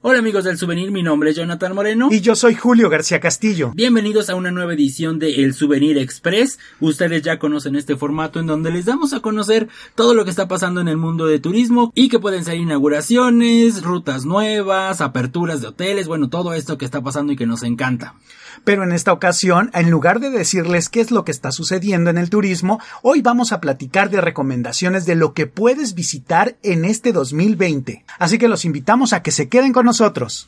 Hola 0.00 0.20
amigos 0.20 0.44
del 0.44 0.56
souvenir, 0.56 0.92
mi 0.92 1.02
nombre 1.02 1.30
es 1.30 1.36
Jonathan 1.36 1.74
Moreno. 1.74 2.06
Y 2.12 2.20
yo 2.20 2.36
soy 2.36 2.54
Julio 2.54 2.88
García 2.88 3.18
Castillo. 3.18 3.72
Bienvenidos 3.74 4.30
a 4.30 4.36
una 4.36 4.52
nueva 4.52 4.74
edición 4.74 5.18
de 5.18 5.42
El 5.42 5.54
Souvenir 5.54 5.98
Express. 5.98 6.60
Ustedes 6.78 7.22
ya 7.22 7.40
conocen 7.40 7.74
este 7.74 7.96
formato 7.96 8.38
en 8.38 8.46
donde 8.46 8.70
les 8.70 8.84
damos 8.84 9.12
a 9.12 9.18
conocer 9.18 9.66
todo 9.96 10.14
lo 10.14 10.22
que 10.22 10.30
está 10.30 10.46
pasando 10.46 10.80
en 10.80 10.86
el 10.86 10.98
mundo 10.98 11.26
de 11.26 11.40
turismo 11.40 11.90
y 11.96 12.08
que 12.08 12.20
pueden 12.20 12.44
ser 12.44 12.58
inauguraciones, 12.58 13.82
rutas 13.82 14.24
nuevas, 14.24 15.00
aperturas 15.00 15.62
de 15.62 15.66
hoteles, 15.66 16.06
bueno, 16.06 16.28
todo 16.28 16.54
esto 16.54 16.78
que 16.78 16.84
está 16.84 17.02
pasando 17.02 17.32
y 17.32 17.36
que 17.36 17.46
nos 17.46 17.64
encanta. 17.64 18.14
Pero 18.62 18.84
en 18.84 18.92
esta 18.92 19.12
ocasión, 19.12 19.70
en 19.74 19.90
lugar 19.90 20.20
de 20.20 20.30
decirles 20.30 20.88
qué 20.88 21.00
es 21.00 21.10
lo 21.10 21.24
que 21.24 21.32
está 21.32 21.50
sucediendo 21.50 22.10
en 22.10 22.18
el 22.18 22.30
turismo, 22.30 22.80
hoy 23.02 23.20
vamos 23.20 23.50
a 23.52 23.60
platicar 23.60 24.10
de 24.10 24.20
recomendaciones 24.20 25.06
de 25.06 25.16
lo 25.16 25.32
que 25.32 25.46
puedes 25.46 25.94
visitar 25.94 26.56
en 26.62 26.84
este 26.84 27.12
2020. 27.12 28.04
Así 28.18 28.38
que 28.38 28.48
los 28.48 28.64
invitamos 28.64 29.12
a 29.12 29.22
que 29.22 29.32
se 29.32 29.48
queden 29.48 29.72
con 29.72 29.87
nosotros. 29.88 30.46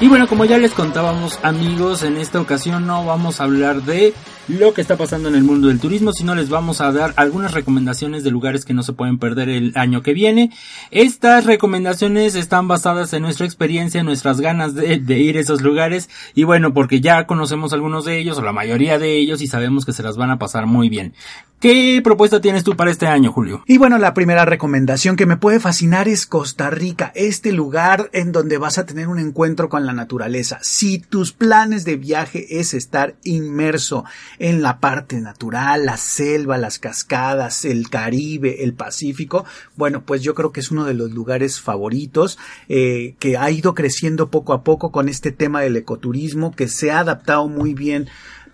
Y 0.00 0.08
bueno, 0.08 0.28
como 0.28 0.44
ya 0.44 0.58
les 0.58 0.72
contábamos 0.74 1.40
amigos, 1.42 2.02
en 2.02 2.18
esta 2.18 2.38
ocasión 2.38 2.86
no 2.86 3.04
vamos 3.06 3.40
a 3.40 3.44
hablar 3.44 3.82
de 3.82 4.12
lo 4.48 4.72
que 4.72 4.80
está 4.80 4.96
pasando 4.96 5.28
en 5.28 5.34
el 5.34 5.44
mundo 5.44 5.68
del 5.68 5.78
turismo, 5.78 6.12
sino 6.12 6.34
les 6.34 6.48
vamos 6.48 6.80
a 6.80 6.90
dar 6.90 7.12
algunas 7.16 7.52
recomendaciones 7.52 8.24
de 8.24 8.30
lugares 8.30 8.64
que 8.64 8.74
no 8.74 8.82
se 8.82 8.94
pueden 8.94 9.18
perder 9.18 9.50
el 9.50 9.72
año 9.74 10.02
que 10.02 10.14
viene. 10.14 10.50
Estas 10.90 11.44
recomendaciones 11.44 12.34
están 12.34 12.66
basadas 12.66 13.12
en 13.12 13.22
nuestra 13.22 13.46
experiencia, 13.46 14.00
en 14.00 14.06
nuestras 14.06 14.40
ganas 14.40 14.74
de, 14.74 14.98
de 14.98 15.18
ir 15.18 15.36
a 15.36 15.40
esos 15.40 15.60
lugares 15.60 16.08
y 16.34 16.44
bueno, 16.44 16.72
porque 16.72 17.00
ya 17.00 17.26
conocemos 17.26 17.72
algunos 17.72 18.06
de 18.06 18.18
ellos 18.18 18.38
o 18.38 18.42
la 18.42 18.52
mayoría 18.52 18.98
de 18.98 19.18
ellos 19.18 19.42
y 19.42 19.46
sabemos 19.46 19.84
que 19.84 19.92
se 19.92 20.02
las 20.02 20.16
van 20.16 20.30
a 20.30 20.38
pasar 20.38 20.66
muy 20.66 20.88
bien. 20.88 21.14
¿Qué 21.60 22.00
propuesta 22.04 22.40
tienes 22.40 22.62
tú 22.62 22.76
para 22.76 22.92
este 22.92 23.08
año, 23.08 23.32
Julio? 23.32 23.64
Y 23.66 23.78
bueno, 23.78 23.98
la 23.98 24.14
primera 24.14 24.44
recomendación 24.44 25.16
que 25.16 25.26
me 25.26 25.38
puede 25.38 25.58
fascinar 25.58 26.06
es 26.06 26.24
Costa 26.24 26.70
Rica, 26.70 27.10
este 27.16 27.50
lugar 27.50 28.10
en 28.12 28.30
donde 28.30 28.58
vas 28.58 28.78
a 28.78 28.86
tener 28.86 29.08
un 29.08 29.18
encuentro 29.18 29.68
con 29.68 29.84
la 29.84 29.92
naturaleza. 29.92 30.60
Si 30.62 31.00
tus 31.00 31.32
planes 31.32 31.84
de 31.84 31.96
viaje 31.96 32.60
es 32.60 32.74
estar 32.74 33.16
inmerso 33.24 34.04
en 34.38 34.62
la 34.62 34.80
parte 34.80 35.20
natural, 35.20 35.86
la 35.86 35.96
selva, 35.96 36.58
las 36.58 36.78
cascadas, 36.78 37.64
el 37.64 37.90
Caribe, 37.90 38.62
el 38.64 38.74
Pacífico, 38.74 39.44
bueno, 39.76 40.02
pues 40.04 40.22
yo 40.22 40.34
creo 40.34 40.52
que 40.52 40.60
es 40.60 40.70
uno 40.70 40.84
de 40.84 40.94
los 40.94 41.10
lugares 41.10 41.60
favoritos 41.60 42.38
eh, 42.68 43.14
que 43.18 43.36
ha 43.36 43.50
ido 43.50 43.74
creciendo 43.74 44.28
poco 44.30 44.52
a 44.52 44.62
poco 44.62 44.92
con 44.92 45.08
este 45.08 45.32
tema 45.32 45.60
del 45.60 45.76
ecoturismo, 45.76 46.54
que 46.54 46.68
se 46.68 46.90
ha 46.90 47.00
adaptado 47.00 47.48
muy 47.48 47.74
bien 47.74 48.08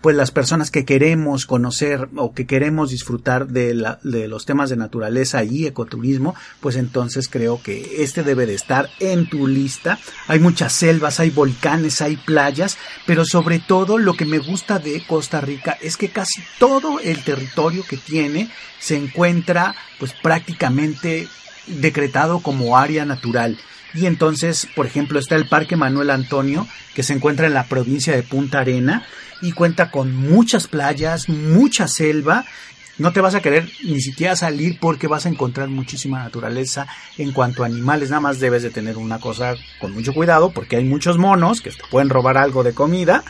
pues 0.05 0.15
las 0.15 0.29
personas 0.29 0.69
que 0.69 0.85
queremos 0.85 1.47
conocer 1.47 2.09
o 2.15 2.31
que 2.31 2.45
queremos 2.45 2.91
disfrutar 2.91 3.47
de, 3.47 3.73
la, 3.73 3.97
de 4.03 4.27
los 4.27 4.45
temas 4.45 4.69
de 4.69 4.77
naturaleza 4.77 5.43
y 5.43 5.65
ecoturismo, 5.65 6.35
pues 6.59 6.75
entonces 6.75 7.27
creo 7.27 7.59
que 7.59 8.03
este 8.03 8.21
debe 8.21 8.45
de 8.45 8.53
estar 8.53 8.87
en 8.99 9.27
tu 9.27 9.47
lista. 9.47 9.97
Hay 10.27 10.37
muchas 10.37 10.73
selvas, 10.73 11.19
hay 11.19 11.31
volcanes, 11.31 12.03
hay 12.03 12.17
playas, 12.17 12.77
pero 13.07 13.25
sobre 13.25 13.57
todo 13.57 13.97
lo 13.97 14.13
que 14.13 14.25
me 14.25 14.37
gusta 14.37 14.77
de 14.77 15.03
Costa 15.07 15.41
Rica 15.41 15.75
es 15.81 15.97
que 15.97 16.09
casi 16.09 16.43
todo 16.59 16.99
el 16.99 17.23
territorio 17.23 17.83
que 17.89 17.97
tiene 17.97 18.51
se 18.79 18.97
encuentra 18.97 19.73
pues 19.97 20.13
prácticamente 20.21 21.27
decretado 21.65 22.41
como 22.41 22.77
área 22.77 23.05
natural. 23.05 23.57
Y 23.95 24.07
entonces, 24.07 24.67
por 24.75 24.85
ejemplo, 24.85 25.19
está 25.19 25.35
el 25.35 25.47
Parque 25.47 25.77
Manuel 25.77 26.09
Antonio, 26.09 26.67
que 26.93 27.03
se 27.03 27.13
encuentra 27.13 27.47
en 27.47 27.53
la 27.53 27.65
provincia 27.65 28.13
de 28.13 28.23
Punta 28.23 28.59
Arena 28.59 29.05
y 29.41 29.53
cuenta 29.53 29.89
con 29.89 30.15
muchas 30.15 30.67
playas, 30.67 31.29
mucha 31.29 31.87
selva. 31.87 32.45
No 32.97 33.11
te 33.11 33.21
vas 33.21 33.35
a 33.35 33.41
querer 33.41 33.69
ni 33.83 34.01
siquiera 34.01 34.35
salir 34.35 34.79
porque 34.79 35.07
vas 35.07 35.25
a 35.25 35.29
encontrar 35.29 35.69
muchísima 35.69 36.19
naturaleza 36.19 36.87
en 37.17 37.31
cuanto 37.31 37.63
a 37.63 37.67
animales. 37.67 38.09
Nada 38.09 38.21
más 38.21 38.39
debes 38.39 38.63
de 38.63 38.69
tener 38.69 38.97
una 38.97 39.19
cosa 39.19 39.55
con 39.79 39.93
mucho 39.93 40.13
cuidado 40.13 40.51
porque 40.51 40.77
hay 40.77 40.85
muchos 40.85 41.17
monos 41.17 41.61
que 41.61 41.71
te 41.71 41.83
pueden 41.89 42.09
robar 42.09 42.37
algo 42.37 42.63
de 42.63 42.73
comida. 42.73 43.23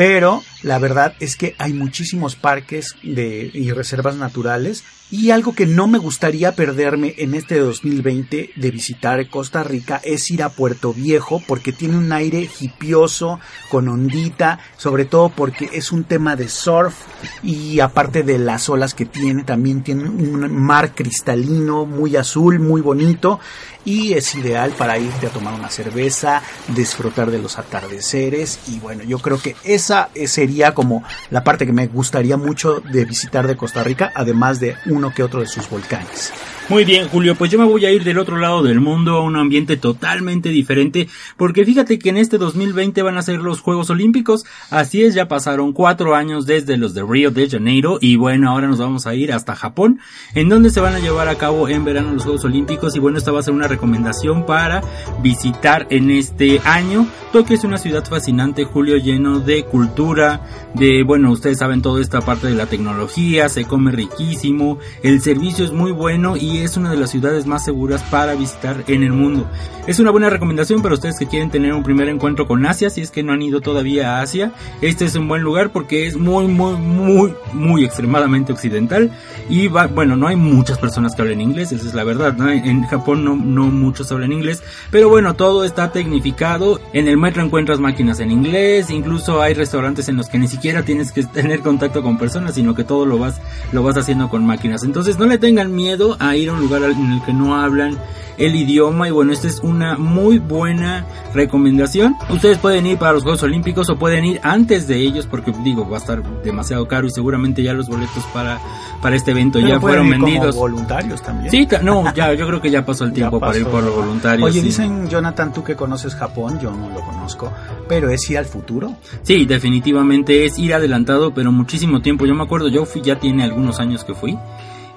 Pero 0.00 0.42
la 0.62 0.78
verdad 0.78 1.14
es 1.20 1.36
que 1.36 1.54
hay 1.58 1.74
muchísimos 1.74 2.34
parques 2.34 2.96
de, 3.02 3.50
y 3.52 3.70
reservas 3.72 4.16
naturales. 4.16 4.82
Y 5.12 5.32
algo 5.32 5.54
que 5.54 5.66
no 5.66 5.88
me 5.88 5.98
gustaría 5.98 6.54
perderme 6.54 7.16
en 7.18 7.34
este 7.34 7.58
2020 7.58 8.52
de 8.54 8.70
visitar 8.70 9.28
Costa 9.28 9.64
Rica 9.64 10.00
es 10.04 10.30
ir 10.30 10.44
a 10.44 10.50
Puerto 10.50 10.94
Viejo 10.94 11.42
porque 11.48 11.72
tiene 11.72 11.98
un 11.98 12.12
aire 12.12 12.48
hipioso, 12.60 13.40
con 13.70 13.88
ondita, 13.88 14.60
sobre 14.76 15.04
todo 15.04 15.28
porque 15.30 15.68
es 15.72 15.90
un 15.90 16.04
tema 16.04 16.36
de 16.36 16.48
surf 16.48 16.94
y 17.42 17.80
aparte 17.80 18.22
de 18.22 18.38
las 18.38 18.68
olas 18.68 18.94
que 18.94 19.04
tiene, 19.04 19.42
también 19.42 19.82
tiene 19.82 20.04
un 20.04 20.48
mar 20.54 20.94
cristalino, 20.94 21.86
muy 21.86 22.14
azul, 22.14 22.60
muy 22.60 22.80
bonito. 22.80 23.40
Y 23.84 24.12
es 24.12 24.34
ideal 24.34 24.72
para 24.76 24.98
irte 24.98 25.26
a 25.26 25.30
tomar 25.30 25.54
una 25.54 25.70
cerveza, 25.70 26.42
disfrutar 26.68 27.30
de 27.30 27.38
los 27.38 27.58
atardeceres. 27.58 28.60
Y 28.68 28.78
bueno, 28.78 29.02
yo 29.04 29.18
creo 29.18 29.40
que 29.40 29.56
esa 29.90 30.08
sería 30.26 30.72
como 30.72 31.02
la 31.30 31.42
parte 31.42 31.66
que 31.66 31.72
me 31.72 31.88
gustaría 31.88 32.36
mucho 32.36 32.80
de 32.80 33.04
visitar 33.04 33.46
de 33.48 33.56
Costa 33.56 33.82
Rica, 33.82 34.12
además 34.14 34.60
de 34.60 34.76
uno 34.86 35.12
que 35.12 35.22
otro 35.22 35.40
de 35.40 35.46
sus 35.46 35.68
volcanes. 35.68 36.32
Muy 36.70 36.84
bien, 36.84 37.08
Julio, 37.08 37.34
pues 37.34 37.50
yo 37.50 37.58
me 37.58 37.64
voy 37.64 37.84
a 37.84 37.90
ir 37.90 38.04
del 38.04 38.18
otro 38.18 38.36
lado 38.36 38.62
del 38.62 38.80
mundo 38.80 39.16
a 39.16 39.24
un 39.24 39.34
ambiente 39.34 39.76
totalmente 39.76 40.50
diferente, 40.50 41.08
porque 41.36 41.64
fíjate 41.64 41.98
que 41.98 42.10
en 42.10 42.16
este 42.16 42.38
2020 42.38 43.02
van 43.02 43.18
a 43.18 43.22
ser 43.22 43.40
los 43.40 43.60
Juegos 43.60 43.90
Olímpicos, 43.90 44.44
así 44.70 45.02
es, 45.02 45.14
ya 45.14 45.26
pasaron 45.26 45.72
cuatro 45.72 46.14
años 46.14 46.46
desde 46.46 46.76
los 46.76 46.94
de 46.94 47.02
Río 47.02 47.32
de 47.32 47.50
Janeiro, 47.50 47.98
y 48.00 48.14
bueno, 48.14 48.48
ahora 48.48 48.68
nos 48.68 48.78
vamos 48.78 49.08
a 49.08 49.16
ir 49.16 49.32
hasta 49.32 49.56
Japón, 49.56 49.98
en 50.36 50.48
donde 50.48 50.70
se 50.70 50.78
van 50.78 50.94
a 50.94 51.00
llevar 51.00 51.28
a 51.28 51.34
cabo 51.34 51.68
en 51.68 51.84
verano 51.84 52.12
los 52.12 52.22
Juegos 52.22 52.44
Olímpicos, 52.44 52.94
y 52.94 53.00
bueno, 53.00 53.18
esta 53.18 53.32
va 53.32 53.40
a 53.40 53.42
ser 53.42 53.54
una 53.54 53.66
recomendación 53.66 54.46
para 54.46 54.80
visitar 55.24 55.88
en 55.90 56.12
este 56.12 56.60
año. 56.60 57.08
Tokio 57.32 57.56
es 57.56 57.64
una 57.64 57.78
ciudad 57.78 58.06
fascinante, 58.06 58.62
Julio, 58.62 58.96
lleno 58.96 59.40
de 59.40 59.64
cultura, 59.70 60.46
de, 60.74 61.02
bueno, 61.02 61.30
ustedes 61.30 61.58
saben 61.58 61.82
toda 61.82 62.00
esta 62.00 62.20
parte 62.20 62.48
de 62.48 62.54
la 62.54 62.66
tecnología, 62.66 63.48
se 63.48 63.64
come 63.64 63.90
riquísimo, 63.92 64.78
el 65.02 65.20
servicio 65.22 65.64
es 65.64 65.72
muy 65.72 65.92
bueno 65.92 66.36
y 66.36 66.58
es 66.58 66.76
una 66.76 66.90
de 66.90 66.96
las 66.96 67.10
ciudades 67.10 67.46
más 67.46 67.64
seguras 67.64 68.02
para 68.10 68.34
visitar 68.34 68.84
en 68.86 69.02
el 69.02 69.12
mundo. 69.12 69.48
Es 69.86 69.98
una 69.98 70.10
buena 70.10 70.30
recomendación 70.30 70.82
para 70.82 70.94
ustedes 70.94 71.18
que 71.18 71.26
quieren 71.26 71.50
tener 71.50 71.72
un 71.72 71.82
primer 71.82 72.08
encuentro 72.08 72.46
con 72.46 72.64
Asia, 72.66 72.90
si 72.90 73.00
es 73.00 73.10
que 73.10 73.22
no 73.22 73.32
han 73.32 73.42
ido 73.42 73.60
todavía 73.60 74.18
a 74.18 74.22
Asia. 74.22 74.52
Este 74.82 75.06
es 75.06 75.16
un 75.16 75.26
buen 75.26 75.42
lugar 75.42 75.70
porque 75.70 76.06
es 76.06 76.16
muy, 76.16 76.46
muy, 76.46 76.76
muy, 76.76 77.34
muy 77.52 77.84
extremadamente 77.84 78.52
occidental 78.52 79.10
y 79.48 79.68
va, 79.68 79.86
bueno, 79.86 80.16
no 80.16 80.28
hay 80.28 80.36
muchas 80.36 80.78
personas 80.78 81.14
que 81.14 81.22
hablen 81.22 81.40
inglés, 81.40 81.72
esa 81.72 81.88
es 81.88 81.94
la 81.94 82.04
verdad, 82.04 82.36
¿no? 82.36 82.50
En 82.50 82.82
Japón 82.84 83.24
no, 83.24 83.34
no 83.36 83.64
muchos 83.64 84.12
hablan 84.12 84.32
inglés, 84.32 84.62
pero 84.90 85.08
bueno, 85.08 85.34
todo 85.34 85.64
está 85.64 85.92
tecnificado. 85.92 86.80
En 86.92 87.08
el 87.08 87.16
metro 87.16 87.42
encuentras 87.42 87.80
máquinas 87.80 88.20
en 88.20 88.30
inglés, 88.30 88.90
incluso 88.90 89.40
hay 89.40 89.54
restaurantes 89.60 90.08
en 90.08 90.16
los 90.16 90.28
que 90.28 90.38
ni 90.38 90.48
siquiera 90.48 90.82
tienes 90.82 91.12
que 91.12 91.22
tener 91.38 91.60
contacto 91.60 92.02
con 92.02 92.18
personas, 92.18 92.54
sino 92.54 92.74
que 92.74 92.84
todo 92.84 93.06
lo 93.06 93.18
vas, 93.18 93.40
lo 93.72 93.82
vas 93.82 93.96
haciendo 93.96 94.28
con 94.28 94.44
máquinas. 94.44 94.82
Entonces 94.82 95.18
no 95.18 95.26
le 95.26 95.38
tengan 95.38 95.74
miedo 95.74 96.16
a 96.18 96.34
ir 96.36 96.48
a 96.50 96.54
un 96.54 96.60
lugar 96.60 96.82
en 96.82 97.12
el 97.12 97.22
que 97.22 97.32
no 97.32 97.56
hablan 97.60 97.98
el 98.40 98.56
idioma 98.56 99.06
y 99.06 99.10
bueno, 99.10 99.32
esta 99.32 99.48
es 99.48 99.60
una 99.60 99.98
muy 99.98 100.38
buena 100.38 101.04
recomendación. 101.34 102.16
Ustedes 102.30 102.56
pueden 102.58 102.86
ir 102.86 102.96
para 102.96 103.12
los 103.12 103.22
Juegos 103.22 103.42
Olímpicos 103.42 103.90
o 103.90 103.96
pueden 103.98 104.24
ir 104.24 104.40
antes 104.42 104.88
de 104.88 104.96
ellos 104.96 105.26
porque 105.26 105.52
digo, 105.62 105.88
va 105.88 105.98
a 105.98 106.00
estar 106.00 106.22
demasiado 106.42 106.88
caro 106.88 107.06
y 107.06 107.10
seguramente 107.10 107.62
ya 107.62 107.74
los 107.74 107.88
boletos 107.88 108.24
para, 108.32 108.58
para 109.02 109.14
este 109.14 109.32
evento 109.32 109.58
Pero 109.58 109.74
ya 109.74 109.80
fueron 109.80 110.06
ir 110.06 110.14
como 110.14 110.26
vendidos. 110.26 110.56
voluntarios 110.56 111.22
también. 111.22 111.50
Sí, 111.50 111.68
no, 111.82 112.12
ya, 112.14 112.32
yo 112.32 112.46
creo 112.46 112.62
que 112.62 112.70
ya 112.70 112.84
pasó 112.84 113.04
el 113.04 113.12
tiempo 113.20 113.38
para 113.38 113.58
ir 113.58 113.66
por 113.66 113.82
los 113.82 113.94
voluntarios. 113.94 114.48
Oye, 114.48 114.60
sí. 114.60 114.66
dicen, 114.66 115.08
Jonathan, 115.08 115.52
tú 115.52 115.62
que 115.62 115.76
conoces 115.76 116.14
Japón, 116.14 116.58
yo 116.60 116.70
no 116.70 116.88
lo 116.88 117.00
conozco, 117.02 117.52
pero 117.88 118.08
es 118.08 118.28
ir 118.30 118.38
al 118.38 118.46
futuro. 118.46 118.94
Sí, 119.22 119.44
definitivamente 119.50 120.44
es 120.44 120.58
ir 120.58 120.74
adelantado, 120.74 121.34
pero 121.34 121.50
muchísimo 121.50 122.00
tiempo. 122.00 122.24
Yo 122.24 122.34
me 122.34 122.44
acuerdo, 122.44 122.68
yo 122.68 122.86
fui, 122.86 123.02
ya 123.02 123.16
tiene 123.18 123.42
algunos 123.42 123.80
años 123.80 124.04
que 124.04 124.14
fui. 124.14 124.38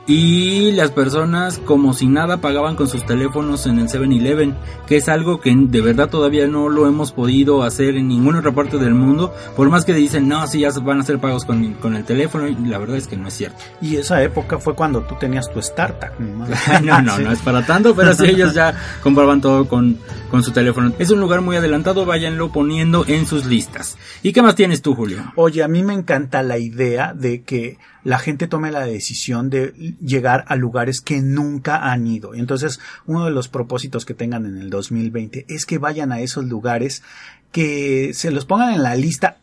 Y 0.05 0.73
las 0.73 0.91
personas 0.91 1.59
como 1.59 1.93
si 1.93 2.07
nada 2.07 2.41
pagaban 2.41 2.75
con 2.75 2.89
sus 2.89 3.05
teléfonos 3.05 3.65
en 3.67 3.79
el 3.79 3.87
7-Eleven, 3.87 4.53
que 4.85 4.97
es 4.97 5.07
algo 5.07 5.39
que 5.39 5.55
de 5.55 5.79
verdad 5.81 6.09
todavía 6.09 6.45
no 6.45 6.67
lo 6.67 6.87
hemos 6.87 7.13
podido 7.13 7.63
hacer 7.63 7.95
en 7.95 8.09
ninguna 8.09 8.39
otra 8.39 8.51
parte 8.51 8.77
del 8.77 8.95
mundo, 8.95 9.33
por 9.55 9.69
más 9.69 9.85
que 9.85 9.93
dicen, 9.93 10.27
no, 10.27 10.45
sí, 10.47 10.59
ya 10.59 10.71
se 10.71 10.81
van 10.81 10.97
a 10.97 11.01
hacer 11.03 11.19
pagos 11.19 11.45
con, 11.45 11.75
con 11.75 11.95
el 11.95 12.03
teléfono, 12.03 12.47
y 12.49 12.55
la 12.65 12.79
verdad 12.79 12.97
es 12.97 13.07
que 13.07 13.15
no 13.15 13.29
es 13.29 13.33
cierto. 13.35 13.57
Y 13.81 13.95
esa 13.95 14.21
época 14.21 14.57
fue 14.59 14.75
cuando 14.75 15.01
tú 15.03 15.15
tenías 15.17 15.49
tu 15.51 15.59
startup. 15.59 16.19
no, 16.19 16.45
no, 17.01 17.15
Sí. 17.15 17.23
no 17.23 17.31
es 17.31 17.39
para 17.39 17.65
tanto, 17.65 17.95
pero 17.95 18.13
sí 18.13 18.25
ellos 18.25 18.53
ya 18.53 18.75
compraban 19.01 19.39
todo 19.39 19.69
con, 19.69 19.97
con 20.29 20.43
su 20.43 20.51
teléfono. 20.51 20.91
Es 20.99 21.11
un 21.11 21.21
lugar 21.21 21.39
muy 21.39 21.55
adelantado, 21.55 22.05
váyanlo 22.05 22.51
poniendo 22.51 23.05
en 23.07 23.25
sus 23.25 23.45
listas. 23.45 23.97
¿Y 24.21 24.33
qué 24.33 24.41
más 24.41 24.55
tienes 24.55 24.81
tú, 24.81 24.95
Julio? 24.95 25.31
Oye, 25.35 25.63
a 25.63 25.69
mí 25.69 25.81
me 25.81 25.93
encanta 25.93 26.43
la 26.43 26.57
idea 26.57 27.13
de 27.13 27.43
que 27.43 27.77
la 28.03 28.19
gente 28.19 28.47
tome 28.47 28.71
la 28.71 28.85
decisión 28.85 29.49
de 29.49 29.95
llegar 30.01 30.45
a 30.47 30.55
lugares 30.55 31.01
que 31.01 31.21
nunca 31.21 31.91
han 31.91 32.07
ido. 32.07 32.33
Entonces, 32.33 32.79
uno 33.05 33.25
de 33.25 33.31
los 33.31 33.47
propósitos 33.47 34.05
que 34.05 34.13
tengan 34.13 34.45
en 34.45 34.57
el 34.57 34.69
2020 34.69 35.45
es 35.47 35.65
que 35.65 35.77
vayan 35.77 36.11
a 36.11 36.19
esos 36.19 36.45
lugares 36.45 37.03
que 37.51 38.11
se 38.13 38.31
los 38.31 38.45
pongan 38.45 38.73
en 38.73 38.83
la 38.83 38.95
lista 38.95 39.37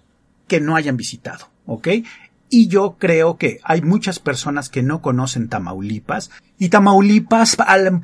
que 0.47 0.61
no 0.61 0.77
hayan 0.77 0.97
visitado, 0.97 1.49
¿ok? 1.67 1.89
Y 2.53 2.67
yo 2.67 2.97
creo 2.99 3.37
que 3.39 3.61
hay 3.63 3.81
muchas 3.81 4.19
personas 4.19 4.69
que 4.69 4.83
no 4.83 5.01
conocen 5.01 5.49
Tamaulipas. 5.49 6.33
Y 6.59 6.69
Tamaulipas, 6.69 7.57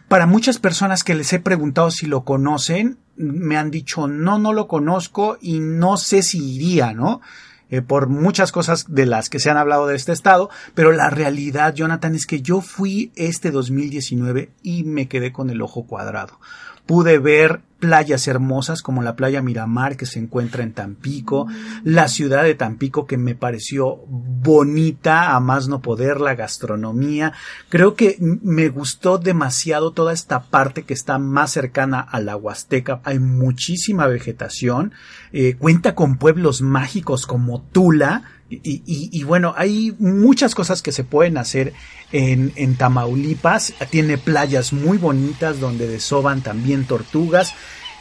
para 0.08 0.26
muchas 0.26 0.60
personas 0.60 1.02
que 1.02 1.16
les 1.16 1.32
he 1.32 1.40
preguntado 1.40 1.90
si 1.90 2.06
lo 2.06 2.24
conocen, 2.24 2.98
me 3.16 3.56
han 3.56 3.72
dicho 3.72 4.06
no, 4.06 4.38
no 4.38 4.52
lo 4.52 4.68
conozco 4.68 5.38
y 5.40 5.58
no 5.58 5.96
sé 5.96 6.22
si 6.22 6.54
iría, 6.54 6.92
¿no? 6.92 7.20
Eh, 7.68 7.82
por 7.82 8.08
muchas 8.08 8.52
cosas 8.52 8.84
de 8.88 9.06
las 9.06 9.28
que 9.28 9.40
se 9.40 9.50
han 9.50 9.56
hablado 9.56 9.88
de 9.88 9.96
este 9.96 10.12
estado, 10.12 10.50
pero 10.74 10.92
la 10.92 11.10
realidad, 11.10 11.74
Jonathan, 11.74 12.14
es 12.14 12.26
que 12.26 12.40
yo 12.40 12.60
fui 12.60 13.10
este 13.16 13.50
2019 13.50 14.50
y 14.62 14.84
me 14.84 15.08
quedé 15.08 15.32
con 15.32 15.50
el 15.50 15.60
ojo 15.62 15.84
cuadrado. 15.84 16.38
Pude 16.86 17.18
ver 17.18 17.60
playas 17.78 18.26
hermosas 18.26 18.82
como 18.82 19.02
la 19.02 19.16
playa 19.16 19.42
Miramar 19.42 19.96
que 19.96 20.06
se 20.06 20.18
encuentra 20.18 20.62
en 20.62 20.72
Tampico, 20.72 21.46
la 21.84 22.08
ciudad 22.08 22.42
de 22.42 22.54
Tampico 22.54 23.06
que 23.06 23.18
me 23.18 23.34
pareció 23.34 23.98
bonita 24.06 25.34
a 25.34 25.40
más 25.40 25.68
no 25.68 25.82
poder, 25.82 26.20
la 26.20 26.34
gastronomía. 26.34 27.32
Creo 27.68 27.94
que 27.94 28.16
me 28.20 28.68
gustó 28.68 29.18
demasiado 29.18 29.92
toda 29.92 30.12
esta 30.12 30.44
parte 30.44 30.84
que 30.84 30.94
está 30.94 31.18
más 31.18 31.52
cercana 31.52 32.00
a 32.00 32.20
la 32.20 32.36
Huasteca. 32.36 33.00
Hay 33.04 33.18
muchísima 33.18 34.06
vegetación, 34.06 34.92
eh, 35.32 35.56
cuenta 35.58 35.94
con 35.94 36.16
pueblos 36.16 36.62
mágicos 36.62 37.26
como 37.26 37.60
Tula, 37.60 38.22
y, 38.48 38.82
y, 38.86 39.10
y, 39.12 39.24
bueno, 39.24 39.54
hay 39.56 39.94
muchas 39.98 40.54
cosas 40.54 40.80
que 40.80 40.92
se 40.92 41.02
pueden 41.02 41.36
hacer 41.36 41.72
en, 42.12 42.76
Tamaulipas. 42.76 43.74
Tiene 43.90 44.18
playas 44.18 44.72
muy 44.72 44.98
bonitas 44.98 45.58
donde 45.58 45.88
desoban 45.88 46.42
también 46.42 46.84
tortugas. 46.84 47.54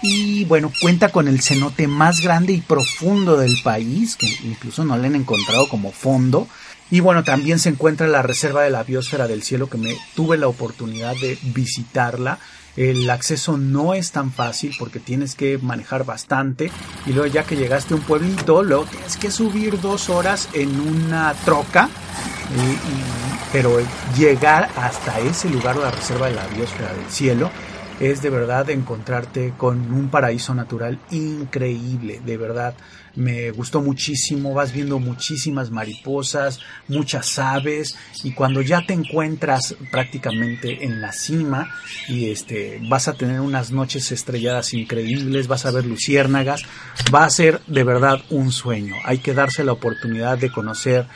Y 0.03 0.45
bueno, 0.45 0.71
cuenta 0.81 1.09
con 1.09 1.27
el 1.27 1.41
cenote 1.41 1.87
más 1.87 2.21
grande 2.21 2.53
y 2.53 2.61
profundo 2.61 3.37
del 3.37 3.55
país, 3.63 4.15
que 4.15 4.27
incluso 4.43 4.85
no 4.85 4.97
le 4.97 5.07
han 5.07 5.15
encontrado 5.15 5.67
como 5.67 5.91
fondo. 5.91 6.47
Y 6.91 6.99
bueno, 6.99 7.23
también 7.23 7.57
se 7.57 7.69
encuentra 7.69 8.07
la 8.07 8.21
Reserva 8.21 8.61
de 8.61 8.69
la 8.69 8.83
Biosfera 8.83 9.27
del 9.27 9.41
Cielo, 9.41 9.67
que 9.67 9.79
me 9.79 9.97
tuve 10.15 10.37
la 10.37 10.47
oportunidad 10.47 11.15
de 11.19 11.39
visitarla. 11.41 12.37
El 12.77 13.09
acceso 13.09 13.57
no 13.57 13.93
es 13.93 14.11
tan 14.11 14.31
fácil 14.31 14.75
porque 14.77 14.99
tienes 14.99 15.35
que 15.35 15.57
manejar 15.57 16.05
bastante 16.05 16.71
y 17.05 17.13
luego 17.13 17.27
ya 17.27 17.43
que 17.43 17.55
llegaste 17.55 17.93
a 17.93 17.97
un 17.97 18.03
pueblito, 18.03 18.63
luego 18.63 18.85
tienes 18.85 19.15
que 19.15 19.31
subir 19.31 19.79
dos 19.79 20.09
horas 20.09 20.49
en 20.53 20.79
una 20.81 21.33
troca, 21.45 21.89
pero 23.53 23.77
llegar 24.17 24.69
hasta 24.75 25.19
ese 25.19 25.49
lugar, 25.49 25.77
la 25.77 25.91
Reserva 25.91 26.27
de 26.27 26.35
la 26.35 26.47
Biosfera 26.47 26.93
del 26.93 27.09
Cielo, 27.09 27.49
es 27.99 28.21
de 28.21 28.29
verdad 28.29 28.69
encontrarte 28.69 29.53
con 29.57 29.93
un 29.93 30.09
paraíso 30.09 30.53
natural 30.53 30.99
increíble, 31.11 32.21
de 32.25 32.37
verdad. 32.37 32.75
Me 33.15 33.51
gustó 33.51 33.81
muchísimo, 33.81 34.53
vas 34.53 34.73
viendo 34.73 34.99
muchísimas 34.99 35.71
mariposas, 35.71 36.59
muchas 36.89 37.39
aves 37.39 37.95
y 38.23 38.33
cuando 38.33 38.61
ya 38.61 38.85
te 38.85 38.91
encuentras 38.91 39.75
prácticamente 39.89 40.83
en 40.83 40.99
la 40.99 41.13
cima 41.13 41.69
y 42.09 42.29
este 42.29 42.81
vas 42.89 43.07
a 43.07 43.13
tener 43.13 43.39
unas 43.39 43.71
noches 43.71 44.11
estrelladas 44.11 44.73
increíbles, 44.73 45.47
vas 45.47 45.65
a 45.65 45.71
ver 45.71 45.85
luciérnagas, 45.85 46.63
va 47.13 47.23
a 47.23 47.29
ser 47.29 47.61
de 47.67 47.85
verdad 47.85 48.19
un 48.29 48.51
sueño. 48.51 48.95
Hay 49.05 49.19
que 49.19 49.33
darse 49.33 49.63
la 49.63 49.71
oportunidad 49.71 50.37
de 50.37 50.51
conocer 50.51 51.07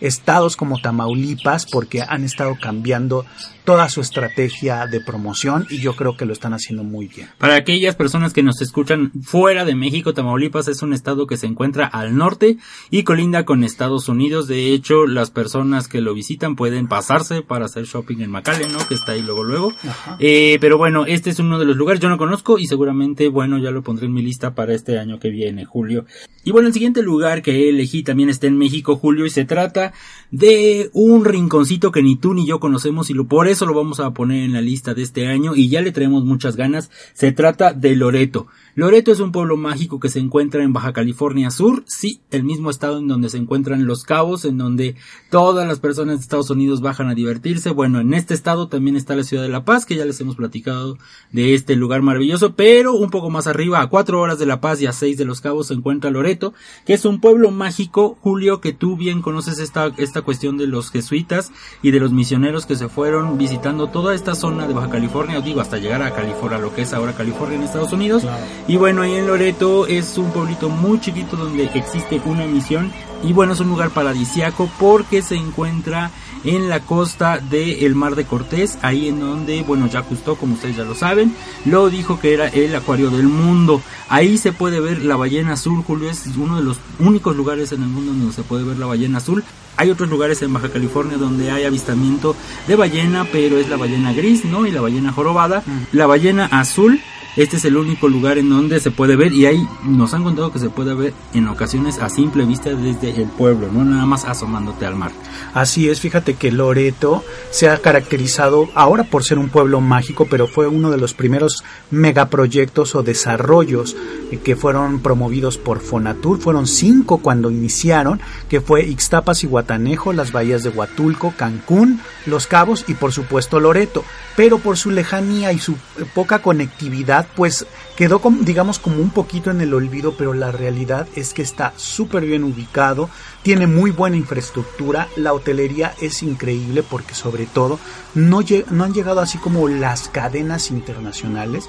estados 0.00 0.56
como 0.56 0.78
Tamaulipas 0.78 1.66
porque 1.66 2.02
han 2.02 2.24
estado 2.24 2.56
cambiando 2.60 3.24
toda 3.64 3.88
su 3.88 4.02
estrategia 4.02 4.86
de 4.86 5.00
promoción 5.00 5.66
y 5.70 5.78
yo 5.78 5.96
creo 5.96 6.16
que 6.16 6.26
lo 6.26 6.32
están 6.32 6.52
haciendo 6.52 6.84
muy 6.84 7.08
bien. 7.08 7.28
Para 7.38 7.54
aquellas 7.54 7.96
personas 7.96 8.34
que 8.34 8.42
nos 8.42 8.60
escuchan 8.60 9.10
fuera 9.22 9.64
de 9.64 9.74
México, 9.74 10.12
Tamaulipas 10.12 10.68
es 10.68 10.82
un 10.82 10.92
estado 10.92 11.26
que 11.26 11.38
se 11.38 11.46
encuentra 11.46 11.86
al 11.86 12.16
norte 12.16 12.58
y 12.90 13.04
colinda 13.04 13.44
con 13.44 13.64
Estados 13.64 14.08
Unidos. 14.08 14.46
De 14.48 14.72
hecho, 14.72 15.06
las 15.06 15.30
personas 15.30 15.88
que 15.88 16.02
lo 16.02 16.12
visitan 16.12 16.56
pueden 16.56 16.88
pasarse 16.88 17.40
para 17.40 17.64
hacer 17.64 17.84
shopping 17.84 18.20
en 18.20 18.30
McAllen, 18.30 18.72
¿no? 18.72 18.86
Que 18.86 18.94
está 18.94 19.12
ahí 19.12 19.22
luego 19.22 19.44
luego. 19.44 19.72
Eh, 20.18 20.58
pero 20.60 20.76
bueno, 20.76 21.06
este 21.06 21.30
es 21.30 21.38
uno 21.38 21.58
de 21.58 21.64
los 21.64 21.76
lugares 21.76 22.00
yo 22.00 22.08
no 22.08 22.18
conozco 22.18 22.58
y 22.58 22.66
seguramente, 22.66 23.28
bueno, 23.28 23.58
ya 23.58 23.70
lo 23.70 23.82
pondré 23.82 24.06
en 24.06 24.12
mi 24.12 24.22
lista 24.22 24.54
para 24.54 24.74
este 24.74 24.98
año 24.98 25.18
que 25.18 25.30
viene, 25.30 25.64
Julio. 25.64 26.04
Y 26.44 26.50
bueno, 26.50 26.68
el 26.68 26.74
siguiente 26.74 27.02
lugar 27.02 27.40
que 27.40 27.70
elegí 27.70 28.02
también 28.02 28.28
está 28.28 28.46
en 28.46 28.58
México, 28.58 28.96
Julio, 28.96 29.24
y 29.24 29.30
se 29.30 29.46
trata 29.46 29.93
de 30.30 30.90
un 30.92 31.24
rinconcito 31.24 31.92
que 31.92 32.02
ni 32.02 32.16
tú 32.16 32.34
ni 32.34 32.46
yo 32.46 32.60
conocemos 32.60 33.10
y 33.10 33.14
lo 33.14 33.26
por 33.26 33.48
eso 33.48 33.66
lo 33.66 33.74
vamos 33.74 34.00
a 34.00 34.12
poner 34.12 34.44
en 34.44 34.52
la 34.52 34.60
lista 34.60 34.94
de 34.94 35.02
este 35.02 35.26
año 35.26 35.54
y 35.54 35.68
ya 35.68 35.80
le 35.80 35.92
traemos 35.92 36.24
muchas 36.24 36.56
ganas. 36.56 36.90
Se 37.12 37.32
trata 37.32 37.72
de 37.72 37.94
Loreto. 37.96 38.46
Loreto 38.76 39.12
es 39.12 39.20
un 39.20 39.30
pueblo 39.30 39.56
mágico 39.56 40.00
que 40.00 40.08
se 40.08 40.18
encuentra 40.18 40.64
en 40.64 40.72
Baja 40.72 40.92
California 40.92 41.52
Sur, 41.52 41.84
sí, 41.86 42.20
el 42.32 42.42
mismo 42.42 42.70
estado 42.70 42.98
en 42.98 43.06
donde 43.06 43.30
se 43.30 43.36
encuentran 43.36 43.86
los 43.86 44.02
cabos, 44.02 44.44
en 44.44 44.58
donde 44.58 44.96
todas 45.30 45.68
las 45.68 45.78
personas 45.78 46.16
de 46.16 46.22
Estados 46.22 46.50
Unidos 46.50 46.80
bajan 46.80 47.08
a 47.08 47.14
divertirse. 47.14 47.70
Bueno, 47.70 48.00
en 48.00 48.12
este 48.14 48.34
estado 48.34 48.66
también 48.66 48.96
está 48.96 49.14
la 49.14 49.22
ciudad 49.22 49.44
de 49.44 49.48
La 49.48 49.64
Paz, 49.64 49.86
que 49.86 49.94
ya 49.94 50.04
les 50.04 50.20
hemos 50.20 50.34
platicado 50.34 50.98
de 51.30 51.54
este 51.54 51.76
lugar 51.76 52.02
maravilloso, 52.02 52.54
pero 52.56 52.94
un 52.94 53.10
poco 53.10 53.30
más 53.30 53.46
arriba, 53.46 53.80
a 53.80 53.86
cuatro 53.86 54.20
horas 54.20 54.40
de 54.40 54.46
La 54.46 54.60
Paz 54.60 54.82
y 54.82 54.86
a 54.86 54.92
seis 54.92 55.16
de 55.18 55.24
los 55.24 55.40
cabos 55.40 55.68
se 55.68 55.74
encuentra 55.74 56.10
Loreto, 56.10 56.52
que 56.84 56.94
es 56.94 57.04
un 57.04 57.20
pueblo 57.20 57.52
mágico, 57.52 58.18
Julio, 58.22 58.60
que 58.60 58.72
tú 58.72 58.96
bien 58.96 59.22
conoces 59.22 59.60
esta, 59.60 59.92
esta 59.98 60.22
cuestión 60.22 60.56
de 60.56 60.66
los 60.66 60.90
jesuitas 60.90 61.52
y 61.80 61.92
de 61.92 62.00
los 62.00 62.10
misioneros 62.10 62.66
que 62.66 62.74
se 62.74 62.88
fueron 62.88 63.38
visitando 63.38 63.86
toda 63.86 64.16
esta 64.16 64.34
zona 64.34 64.66
de 64.66 64.74
Baja 64.74 64.90
California, 64.90 65.40
digo, 65.40 65.60
hasta 65.60 65.78
llegar 65.78 66.02
a 66.02 66.12
California, 66.12 66.58
lo 66.58 66.74
que 66.74 66.82
es 66.82 66.92
ahora 66.92 67.12
California 67.12 67.56
en 67.56 67.62
Estados 67.62 67.92
Unidos. 67.92 68.24
Y 68.66 68.76
bueno, 68.76 69.02
ahí 69.02 69.14
en 69.14 69.26
Loreto 69.26 69.86
es 69.86 70.16
un 70.16 70.30
pueblito 70.30 70.70
muy 70.70 70.98
chiquito 70.98 71.36
donde 71.36 71.64
existe 71.74 72.20
una 72.24 72.46
misión. 72.46 72.90
Y 73.22 73.34
bueno, 73.34 73.52
es 73.52 73.60
un 73.60 73.68
lugar 73.68 73.90
paradisiaco 73.90 74.70
porque 74.78 75.20
se 75.20 75.34
encuentra 75.34 76.10
en 76.44 76.70
la 76.70 76.80
costa 76.80 77.38
del 77.38 77.94
Mar 77.94 78.14
de 78.16 78.24
Cortés, 78.24 78.78
ahí 78.82 79.08
en 79.08 79.20
donde, 79.20 79.62
bueno, 79.62 79.86
ya 79.86 80.02
Cousteau, 80.02 80.36
como 80.36 80.54
ustedes 80.54 80.76
ya 80.76 80.84
lo 80.84 80.94
saben, 80.94 81.34
lo 81.64 81.88
dijo 81.90 82.20
que 82.20 82.34
era 82.34 82.48
el 82.48 82.74
acuario 82.74 83.10
del 83.10 83.28
mundo. 83.28 83.82
Ahí 84.08 84.38
se 84.38 84.52
puede 84.52 84.80
ver 84.80 85.02
la 85.04 85.16
ballena 85.16 85.54
azul, 85.54 85.82
Julio, 85.86 86.10
es 86.10 86.26
uno 86.36 86.56
de 86.56 86.62
los 86.62 86.78
únicos 86.98 87.36
lugares 87.36 87.72
en 87.72 87.82
el 87.82 87.88
mundo 87.88 88.12
donde 88.12 88.32
se 88.32 88.42
puede 88.42 88.64
ver 88.64 88.78
la 88.78 88.86
ballena 88.86 89.18
azul. 89.18 89.42
Hay 89.76 89.90
otros 89.90 90.08
lugares 90.08 90.40
en 90.42 90.52
Baja 90.52 90.68
California 90.68 91.16
donde 91.16 91.50
hay 91.50 91.64
avistamiento 91.64 92.36
de 92.68 92.76
ballena, 92.76 93.26
pero 93.32 93.58
es 93.58 93.68
la 93.68 93.76
ballena 93.76 94.12
gris, 94.12 94.44
¿no? 94.44 94.66
Y 94.66 94.70
la 94.70 94.80
ballena 94.80 95.12
jorobada. 95.12 95.64
La 95.92 96.06
ballena 96.06 96.46
azul 96.46 97.00
este 97.36 97.56
es 97.56 97.64
el 97.64 97.76
único 97.76 98.08
lugar 98.08 98.38
en 98.38 98.48
donde 98.48 98.80
se 98.80 98.90
puede 98.90 99.16
ver 99.16 99.32
y 99.32 99.46
ahí 99.46 99.66
nos 99.84 100.14
han 100.14 100.22
contado 100.22 100.52
que 100.52 100.58
se 100.58 100.70
puede 100.70 100.94
ver 100.94 101.12
en 101.32 101.48
ocasiones 101.48 101.98
a 101.98 102.08
simple 102.08 102.44
vista 102.44 102.70
desde 102.70 103.10
el 103.22 103.28
pueblo, 103.28 103.68
no 103.72 103.84
nada 103.84 104.06
más 104.06 104.24
asomándote 104.24 104.86
al 104.86 104.96
mar. 104.96 105.10
Así 105.52 105.88
es, 105.88 106.00
fíjate 106.00 106.34
que 106.34 106.52
Loreto 106.52 107.24
se 107.50 107.68
ha 107.68 107.78
caracterizado 107.78 108.68
ahora 108.74 109.04
por 109.04 109.24
ser 109.24 109.38
un 109.38 109.48
pueblo 109.48 109.80
mágico, 109.80 110.26
pero 110.30 110.46
fue 110.46 110.68
uno 110.68 110.90
de 110.90 110.98
los 110.98 111.14
primeros 111.14 111.64
megaproyectos 111.90 112.94
o 112.94 113.02
desarrollos 113.02 113.96
que 114.44 114.56
fueron 114.56 115.00
promovidos 115.00 115.58
por 115.58 115.80
Fonatur. 115.80 116.40
Fueron 116.40 116.66
cinco 116.66 117.18
cuando 117.18 117.50
iniciaron, 117.50 118.20
que 118.48 118.60
fue 118.60 118.84
Ixtapas 118.84 119.44
y 119.44 119.46
Guatanejo, 119.46 120.12
las 120.12 120.32
bahías 120.32 120.62
de 120.62 120.70
Huatulco, 120.70 121.34
Cancún, 121.36 122.00
Los 122.26 122.46
Cabos 122.46 122.84
y 122.88 122.94
por 122.94 123.12
supuesto 123.12 123.60
Loreto. 123.60 124.04
Pero 124.36 124.58
por 124.58 124.76
su 124.76 124.90
lejanía 124.90 125.52
y 125.52 125.58
su 125.58 125.76
poca 126.14 126.40
conectividad 126.40 127.23
pues 127.24 127.66
quedó, 127.96 128.20
digamos, 128.40 128.78
como 128.78 128.98
un 128.98 129.10
poquito 129.10 129.50
en 129.50 129.60
el 129.60 129.74
olvido, 129.74 130.14
pero 130.16 130.34
la 130.34 130.52
realidad 130.52 131.06
es 131.14 131.34
que 131.34 131.42
está 131.42 131.72
súper 131.76 132.24
bien 132.24 132.44
ubicado, 132.44 133.08
tiene 133.42 133.66
muy 133.66 133.90
buena 133.90 134.16
infraestructura, 134.16 135.08
la 135.16 135.32
hotelería 135.32 135.94
es 136.00 136.22
increíble 136.22 136.82
porque 136.82 137.14
sobre 137.14 137.46
todo 137.46 137.78
no, 138.14 138.40
no 138.70 138.84
han 138.84 138.94
llegado 138.94 139.20
así 139.20 139.38
como 139.38 139.68
las 139.68 140.08
cadenas 140.08 140.70
internacionales, 140.70 141.68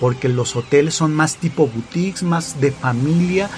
porque 0.00 0.28
los 0.28 0.56
hoteles 0.56 0.94
son 0.94 1.14
más 1.14 1.36
tipo 1.36 1.66
boutiques, 1.66 2.22
más 2.22 2.60
de 2.60 2.72
familia, 2.72 3.48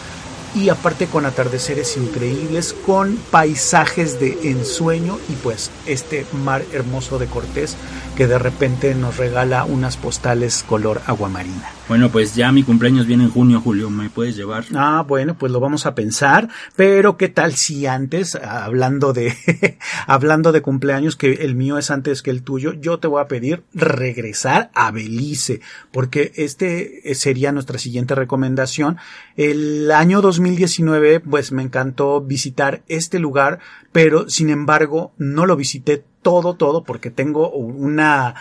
y 0.57 0.71
aparte 0.71 1.07
con 1.07 1.27
atardeceres 1.27 1.99
increíbles, 1.99 2.75
con 2.87 3.17
paisajes 3.31 4.19
de 4.19 4.51
ensueño 4.51 5.19
y 5.29 5.35
pues 5.35 5.71
este 5.85 6.25
mar 6.33 6.65
hermoso 6.73 7.19
de 7.19 7.27
Cortés 7.27 7.77
que 8.17 8.27
de 8.27 8.39
repente 8.39 8.95
nos 8.95 9.19
regala 9.19 9.67
unas 9.67 9.99
postales 9.99 10.65
color 10.67 11.03
aguamarina. 11.07 11.76
Bueno, 11.89 12.11
pues 12.11 12.35
ya 12.35 12.51
mi 12.51 12.65
cumpleaños 12.65 13.07
viene 13.07 13.23
en 13.25 13.31
junio, 13.31 13.61
Julio, 13.61 13.91
¿me 13.91 14.11
puedes 14.11 14.35
llevar? 14.35 14.65
Ah, 14.75 15.05
bueno, 15.07 15.39
pues 15.39 15.53
lo 15.53 15.61
vamos 15.61 15.87
a 15.87 15.95
pensar, 15.95 16.49
pero 16.75 17.17
¿qué 17.17 17.29
tal 17.29 17.55
si 17.55 17.87
antes, 17.87 18.35
hablando 18.35 19.13
de, 19.13 19.33
hablando 20.09 20.51
de 20.51 20.63
cumpleaños, 20.63 21.15
que 21.15 21.33
el 21.33 21.55
mío 21.55 21.79
es 21.79 21.93
antes 21.93 22.23
que 22.23 22.33
el 22.33 22.43
tuyo, 22.43 22.73
yo 22.73 22.99
te 22.99 23.07
voy 23.07 23.23
a 23.23 23.29
pedir 23.29 23.63
regresar 23.73 24.73
a 24.75 24.91
Belice, 24.91 25.61
porque 25.93 26.33
este 26.35 27.15
sería 27.15 27.53
nuestra 27.53 27.79
siguiente 27.79 28.17
recomendación. 28.17 28.97
El 29.37 29.93
año 29.93 30.23
2019, 30.23 31.21
pues 31.21 31.53
me 31.53 31.63
encantó 31.63 32.21
visitar 32.21 32.83
este 32.89 33.21
lugar, 33.21 33.61
pero 33.93 34.29
sin 34.29 34.51
embargo 34.51 35.13
no 35.19 35.47
lo 35.47 35.55
visité 35.55 36.03
todo, 36.21 36.55
todo, 36.55 36.83
porque 36.83 37.13
tengo 37.13 37.49
una 37.53 38.35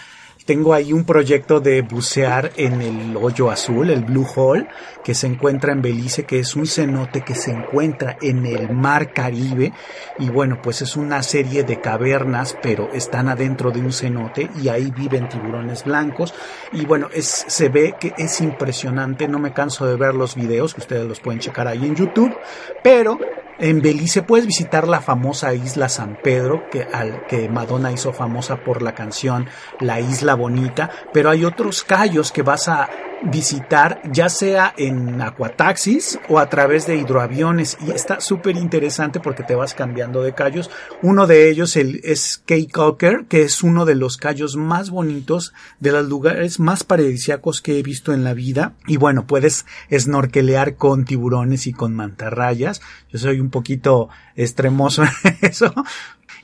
tengo 0.45 0.73
ahí 0.73 0.93
un 0.93 1.05
proyecto 1.05 1.59
de 1.59 1.81
bucear 1.81 2.51
en 2.55 2.81
el 2.81 3.17
hoyo 3.17 3.49
azul, 3.49 3.89
el 3.89 4.03
Blue 4.03 4.27
Hole, 4.35 4.67
que 5.03 5.15
se 5.15 5.25
encuentra 5.25 5.73
en 5.73 5.81
Belice, 5.81 6.25
que 6.25 6.39
es 6.39 6.55
un 6.55 6.67
cenote 6.67 7.21
que 7.21 7.33
se 7.33 7.51
encuentra 7.51 8.17
en 8.21 8.45
el 8.45 8.69
mar 8.69 9.11
Caribe. 9.11 9.73
Y 10.19 10.29
bueno, 10.29 10.61
pues 10.61 10.83
es 10.83 10.95
una 10.95 11.23
serie 11.23 11.63
de 11.63 11.81
cavernas, 11.81 12.55
pero 12.61 12.91
están 12.93 13.27
adentro 13.27 13.71
de 13.71 13.79
un 13.79 13.91
cenote 13.91 14.49
y 14.61 14.69
ahí 14.69 14.91
viven 14.95 15.27
tiburones 15.29 15.83
blancos. 15.83 16.33
Y 16.71 16.85
bueno, 16.85 17.09
es, 17.11 17.45
se 17.47 17.69
ve 17.69 17.95
que 17.99 18.13
es 18.17 18.39
impresionante. 18.41 19.27
No 19.27 19.39
me 19.39 19.53
canso 19.53 19.87
de 19.87 19.95
ver 19.95 20.13
los 20.13 20.35
videos, 20.35 20.75
que 20.75 20.81
ustedes 20.81 21.05
los 21.05 21.19
pueden 21.19 21.39
checar 21.39 21.67
ahí 21.67 21.85
en 21.85 21.95
YouTube. 21.95 22.35
Pero 22.83 23.17
en 23.59 23.81
Belice 23.81 24.21
puedes 24.21 24.45
visitar 24.45 24.88
la 24.88 25.01
famosa 25.01 25.53
isla 25.53 25.89
San 25.89 26.17
Pedro, 26.21 26.69
que, 26.69 26.83
al, 26.83 27.25
que 27.27 27.50
Madonna 27.50 27.91
hizo 27.91 28.13
famosa 28.13 28.63
por 28.63 28.81
la 28.81 28.93
canción 28.93 29.47
La 29.79 30.00
Isla 30.00 30.35
Bonita, 30.35 30.89
pero 31.13 31.29
hay 31.29 31.45
otros 31.45 31.83
callos 31.83 32.31
que 32.31 32.41
vas 32.41 32.67
a 32.67 32.89
visitar 33.25 34.01
ya 34.12 34.29
sea 34.29 34.74
en 34.77 35.22
acuataxis 35.22 36.20
o 36.29 36.39
a 36.39 36.50
través 36.50 36.86
de 36.86 36.98
hidroaviones 36.98 37.77
y 37.86 37.91
está 37.91 38.20
súper 38.20 38.55
interesante 38.55 39.20
porque 39.20 39.44
te 39.44 39.55
vas 39.55 39.74
cambiando 39.74 40.22
de 40.22 40.34
callos. 40.34 40.70
Uno 41.01 41.27
de 41.27 41.50
ellos 41.50 41.75
el, 41.75 42.01
es 42.03 42.41
Cape 42.46 42.67
Cocker, 42.72 43.25
que 43.27 43.41
es 43.41 43.63
uno 43.63 43.86
de 43.86 43.96
los 43.96 44.17
callos 44.17 44.55
más 44.55 44.89
bonitos, 44.89 45.53
de 45.79 45.91
los 45.91 46.08
lugares 46.08 46.60
más 46.60 46.84
paradisíacos 46.84 47.62
que 47.62 47.79
he 47.79 47.84
visto 47.84 48.13
en 48.13 48.24
la 48.24 48.34
vida. 48.34 48.74
Y 48.88 48.98
bueno, 48.98 49.25
puedes 49.27 49.65
snorkelear 49.91 50.75
con 50.75 51.05
tiburones 51.05 51.67
y 51.67 51.74
con 51.74 51.94
mantarrayas. 51.94 52.82
Yo 53.12 53.20
soy 53.20 53.39
un 53.39 53.50
poquito 53.50 54.10
extremoso 54.36 55.03
en 55.24 55.38
eso, 55.41 55.74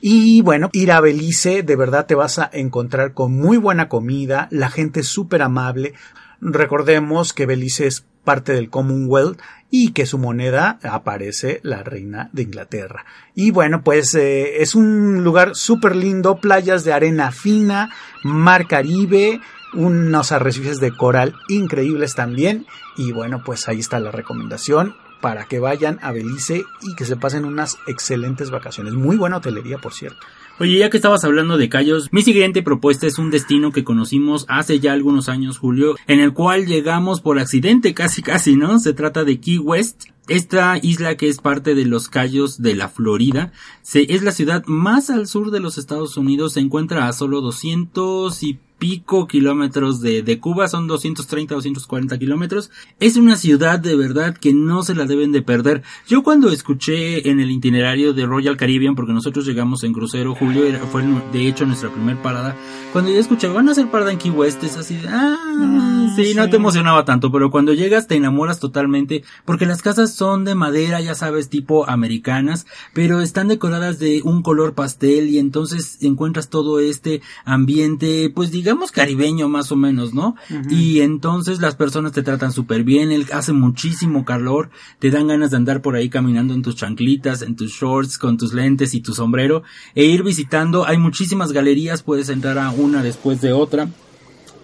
y 0.04 0.42
bueno, 0.42 0.68
ir 0.72 0.90
a 0.90 1.00
Belice, 1.00 1.62
de 1.62 1.76
verdad 1.76 2.06
te 2.06 2.16
vas 2.16 2.40
a 2.40 2.50
encontrar 2.52 3.14
con 3.14 3.36
muy 3.36 3.56
buena 3.56 3.88
comida, 3.88 4.48
la 4.50 4.68
gente 4.68 5.04
súper 5.04 5.42
amable. 5.42 5.94
Recordemos 6.44 7.32
que 7.32 7.46
Belice 7.46 7.86
es 7.86 8.04
parte 8.24 8.52
del 8.52 8.68
Commonwealth 8.68 9.40
y 9.70 9.92
que 9.92 10.06
su 10.06 10.18
moneda 10.18 10.80
aparece 10.82 11.60
la 11.62 11.84
reina 11.84 12.30
de 12.32 12.42
Inglaterra. 12.42 13.04
Y 13.36 13.52
bueno, 13.52 13.84
pues 13.84 14.12
eh, 14.16 14.60
es 14.60 14.74
un 14.74 15.22
lugar 15.22 15.54
súper 15.54 15.94
lindo, 15.94 16.40
playas 16.40 16.82
de 16.82 16.92
arena 16.92 17.30
fina, 17.30 17.90
mar 18.24 18.66
Caribe, 18.66 19.40
unos 19.72 20.32
arrecifes 20.32 20.80
de 20.80 20.90
coral 20.96 21.36
increíbles 21.48 22.16
también. 22.16 22.66
Y 22.96 23.12
bueno, 23.12 23.42
pues 23.44 23.68
ahí 23.68 23.78
está 23.78 24.00
la 24.00 24.10
recomendación 24.10 24.96
para 25.22 25.46
que 25.46 25.60
vayan 25.60 25.98
a 26.02 26.12
Belice 26.12 26.66
y 26.82 26.94
que 26.96 27.06
se 27.06 27.16
pasen 27.16 27.46
unas 27.46 27.78
excelentes 27.86 28.50
vacaciones. 28.50 28.92
Muy 28.92 29.16
buena 29.16 29.38
hotelería, 29.38 29.78
por 29.78 29.94
cierto. 29.94 30.18
Oye, 30.60 30.78
ya 30.78 30.90
que 30.90 30.98
estabas 30.98 31.24
hablando 31.24 31.56
de 31.56 31.70
Cayos, 31.70 32.12
mi 32.12 32.22
siguiente 32.22 32.62
propuesta 32.62 33.06
es 33.06 33.18
un 33.18 33.30
destino 33.30 33.72
que 33.72 33.84
conocimos 33.84 34.44
hace 34.48 34.80
ya 34.80 34.92
algunos 34.92 35.30
años, 35.30 35.58
Julio, 35.58 35.96
en 36.06 36.20
el 36.20 36.34
cual 36.34 36.66
llegamos 36.66 37.22
por 37.22 37.38
accidente 37.38 37.94
casi 37.94 38.20
casi, 38.20 38.56
¿no? 38.56 38.78
Se 38.78 38.92
trata 38.92 39.24
de 39.24 39.40
Key 39.40 39.58
West. 39.58 40.04
Esta 40.28 40.78
isla 40.80 41.16
que 41.16 41.28
es 41.28 41.38
parte 41.38 41.74
de 41.74 41.84
los 41.84 42.08
Cayos 42.08 42.60
de 42.62 42.76
la 42.76 42.88
Florida, 42.88 43.52
se, 43.82 44.12
es 44.14 44.22
la 44.22 44.30
ciudad 44.30 44.64
más 44.66 45.10
al 45.10 45.26
sur 45.26 45.50
de 45.50 45.58
los 45.58 45.78
Estados 45.78 46.16
Unidos, 46.16 46.52
se 46.52 46.60
encuentra 46.60 47.08
a 47.08 47.12
solo 47.12 47.40
200 47.40 48.42
y 48.42 48.60
pico 48.82 49.28
kilómetros 49.28 50.00
de, 50.00 50.22
de 50.22 50.40
Cuba, 50.40 50.66
son 50.66 50.88
230, 50.88 51.54
240 51.54 52.18
kilómetros. 52.18 52.72
Es 52.98 53.16
una 53.16 53.36
ciudad 53.36 53.78
de 53.78 53.94
verdad 53.94 54.36
que 54.36 54.52
no 54.52 54.82
se 54.82 54.96
la 54.96 55.04
deben 55.04 55.30
de 55.30 55.40
perder. 55.40 55.84
Yo 56.08 56.24
cuando 56.24 56.50
escuché 56.50 57.30
en 57.30 57.38
el 57.38 57.52
itinerario 57.52 58.12
de 58.12 58.26
Royal 58.26 58.56
Caribbean, 58.56 58.96
porque 58.96 59.12
nosotros 59.12 59.46
llegamos 59.46 59.84
en 59.84 59.92
crucero, 59.92 60.34
Julio, 60.34 60.64
era, 60.64 60.80
fue 60.80 61.04
de 61.32 61.46
hecho 61.46 61.64
nuestra 61.64 61.90
primera 61.90 62.20
parada, 62.20 62.56
cuando 62.92 63.12
yo 63.12 63.20
escuché, 63.20 63.46
van 63.46 63.68
a 63.68 63.72
hacer 63.72 63.88
parada 63.88 64.10
en 64.10 64.18
Key 64.18 64.32
West, 64.32 64.64
es 64.64 64.76
así 64.76 64.96
de, 64.96 65.08
ah, 65.08 65.36
ah 65.38 66.12
sí, 66.16 66.24
sí, 66.24 66.34
no 66.34 66.50
te 66.50 66.56
emocionaba 66.56 67.04
tanto, 67.04 67.30
pero 67.30 67.52
cuando 67.52 67.72
llegas 67.74 68.08
te 68.08 68.16
enamoras 68.16 68.58
totalmente, 68.58 69.22
porque 69.44 69.64
las 69.64 69.80
casas 69.80 70.12
son 70.12 70.44
de 70.44 70.56
madera, 70.56 71.00
ya 71.00 71.14
sabes, 71.14 71.48
tipo 71.48 71.88
americanas, 71.88 72.66
pero 72.94 73.20
están 73.20 73.46
decoradas 73.46 74.00
de 74.00 74.22
un 74.24 74.42
color 74.42 74.74
pastel 74.74 75.28
y 75.28 75.38
entonces 75.38 76.02
encuentras 76.02 76.50
todo 76.50 76.80
este 76.80 77.22
ambiente, 77.44 78.30
pues 78.34 78.50
digamos, 78.50 78.71
caribeño 78.92 79.48
más 79.48 79.72
o 79.72 79.76
menos, 79.76 80.14
¿no? 80.14 80.36
Y 80.68 81.00
entonces 81.00 81.60
las 81.60 81.76
personas 81.76 82.12
te 82.12 82.22
tratan 82.22 82.52
súper 82.52 82.84
bien, 82.84 83.12
él 83.12 83.26
hace 83.32 83.52
muchísimo 83.52 84.24
calor, 84.24 84.70
te 84.98 85.10
dan 85.10 85.28
ganas 85.28 85.50
de 85.50 85.56
andar 85.56 85.82
por 85.82 85.96
ahí 85.96 86.08
caminando 86.08 86.54
en 86.54 86.62
tus 86.62 86.76
chanclitas, 86.76 87.42
en 87.42 87.56
tus 87.56 87.72
shorts, 87.72 88.18
con 88.18 88.36
tus 88.36 88.52
lentes 88.52 88.94
y 88.94 89.00
tu 89.00 89.14
sombrero, 89.14 89.62
e 89.94 90.04
ir 90.04 90.22
visitando, 90.22 90.86
hay 90.86 90.98
muchísimas 90.98 91.52
galerías, 91.52 92.02
puedes 92.02 92.28
entrar 92.28 92.58
a 92.58 92.70
una 92.70 93.02
después 93.02 93.40
de 93.40 93.52
otra. 93.52 93.88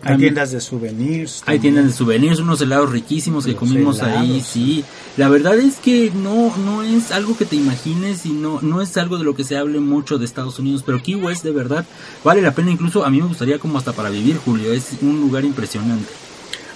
Hay 0.02 0.16
tiendas 0.16 0.52
de 0.52 0.60
souvenirs. 0.60 1.42
Hay 1.46 1.58
tiendas 1.58 1.86
de 1.86 1.92
souvenirs, 1.92 2.38
unos 2.38 2.60
helados 2.60 2.90
riquísimos 2.90 3.44
que 3.44 3.56
comimos 3.56 4.00
ahí, 4.02 4.40
sí. 4.40 4.84
La 5.16 5.28
verdad 5.28 5.58
es 5.58 5.76
que 5.76 6.12
no, 6.14 6.56
no 6.56 6.82
es 6.82 7.10
algo 7.10 7.36
que 7.36 7.44
te 7.44 7.56
imagines 7.56 8.24
y 8.24 8.30
no, 8.30 8.60
no 8.60 8.80
es 8.80 8.96
algo 8.96 9.18
de 9.18 9.24
lo 9.24 9.34
que 9.34 9.44
se 9.44 9.56
hable 9.56 9.80
mucho 9.80 10.18
de 10.18 10.24
Estados 10.24 10.58
Unidos, 10.58 10.82
pero 10.86 11.02
Key 11.02 11.16
West 11.16 11.42
de 11.42 11.50
verdad 11.50 11.84
vale 12.22 12.40
la 12.42 12.54
pena, 12.54 12.70
incluso 12.70 13.04
a 13.04 13.10
mí 13.10 13.20
me 13.20 13.26
gustaría 13.26 13.58
como 13.58 13.78
hasta 13.78 13.92
para 13.92 14.10
vivir, 14.10 14.36
Julio, 14.36 14.72
es 14.72 14.90
un 15.02 15.20
lugar 15.20 15.44
impresionante. 15.44 16.27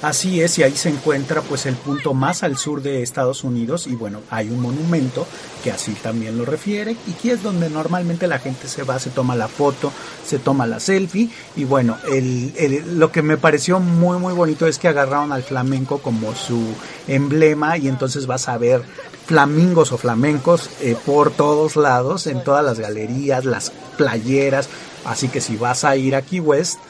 Así 0.02 0.40
es, 0.40 0.58
y 0.58 0.64
ahí 0.64 0.74
se 0.74 0.88
encuentra 0.88 1.42
pues 1.42 1.64
el 1.64 1.76
punto 1.76 2.12
más 2.12 2.42
al 2.42 2.58
sur 2.58 2.82
de 2.82 3.04
Estados 3.04 3.44
Unidos 3.44 3.86
y 3.86 3.94
bueno, 3.94 4.20
hay 4.30 4.48
un 4.50 4.60
monumento 4.60 5.28
que 5.62 5.70
así 5.70 5.92
también 5.92 6.36
lo 6.36 6.44
refiere 6.44 6.96
y 7.06 7.12
aquí 7.12 7.30
es 7.30 7.40
donde 7.40 7.70
normalmente 7.70 8.26
la 8.26 8.40
gente 8.40 8.66
se 8.66 8.82
va, 8.82 8.98
se 8.98 9.10
toma 9.10 9.36
la 9.36 9.46
foto, 9.46 9.92
se 10.26 10.40
toma 10.40 10.66
la 10.66 10.80
selfie 10.80 11.30
y 11.54 11.62
bueno, 11.62 11.98
el, 12.10 12.98
lo 12.98 13.12
que 13.12 13.22
me 13.22 13.36
pareció 13.36 13.78
muy 13.78 14.18
muy 14.18 14.32
bonito 14.32 14.66
es 14.66 14.80
que 14.80 14.88
agarraron 14.88 15.30
al 15.30 15.44
flamenco 15.44 15.98
como 15.98 16.34
su 16.34 16.60
emblema 17.06 17.78
y 17.78 17.86
entonces 17.86 18.26
vas 18.26 18.48
a 18.48 18.58
ver 18.58 18.82
flamingos 19.26 19.92
o 19.92 19.98
flamencos 19.98 20.68
eh, 20.80 20.96
por 21.06 21.30
todos 21.30 21.76
lados, 21.76 22.26
en 22.26 22.42
todas 22.42 22.64
las 22.64 22.80
galerías, 22.80 23.44
las 23.44 23.70
playeras, 23.96 24.68
así 25.04 25.28
que 25.28 25.40
si 25.40 25.54
vas 25.54 25.84
a 25.84 25.94
ir 25.94 26.16
aquí 26.16 26.40
West, 26.40 26.80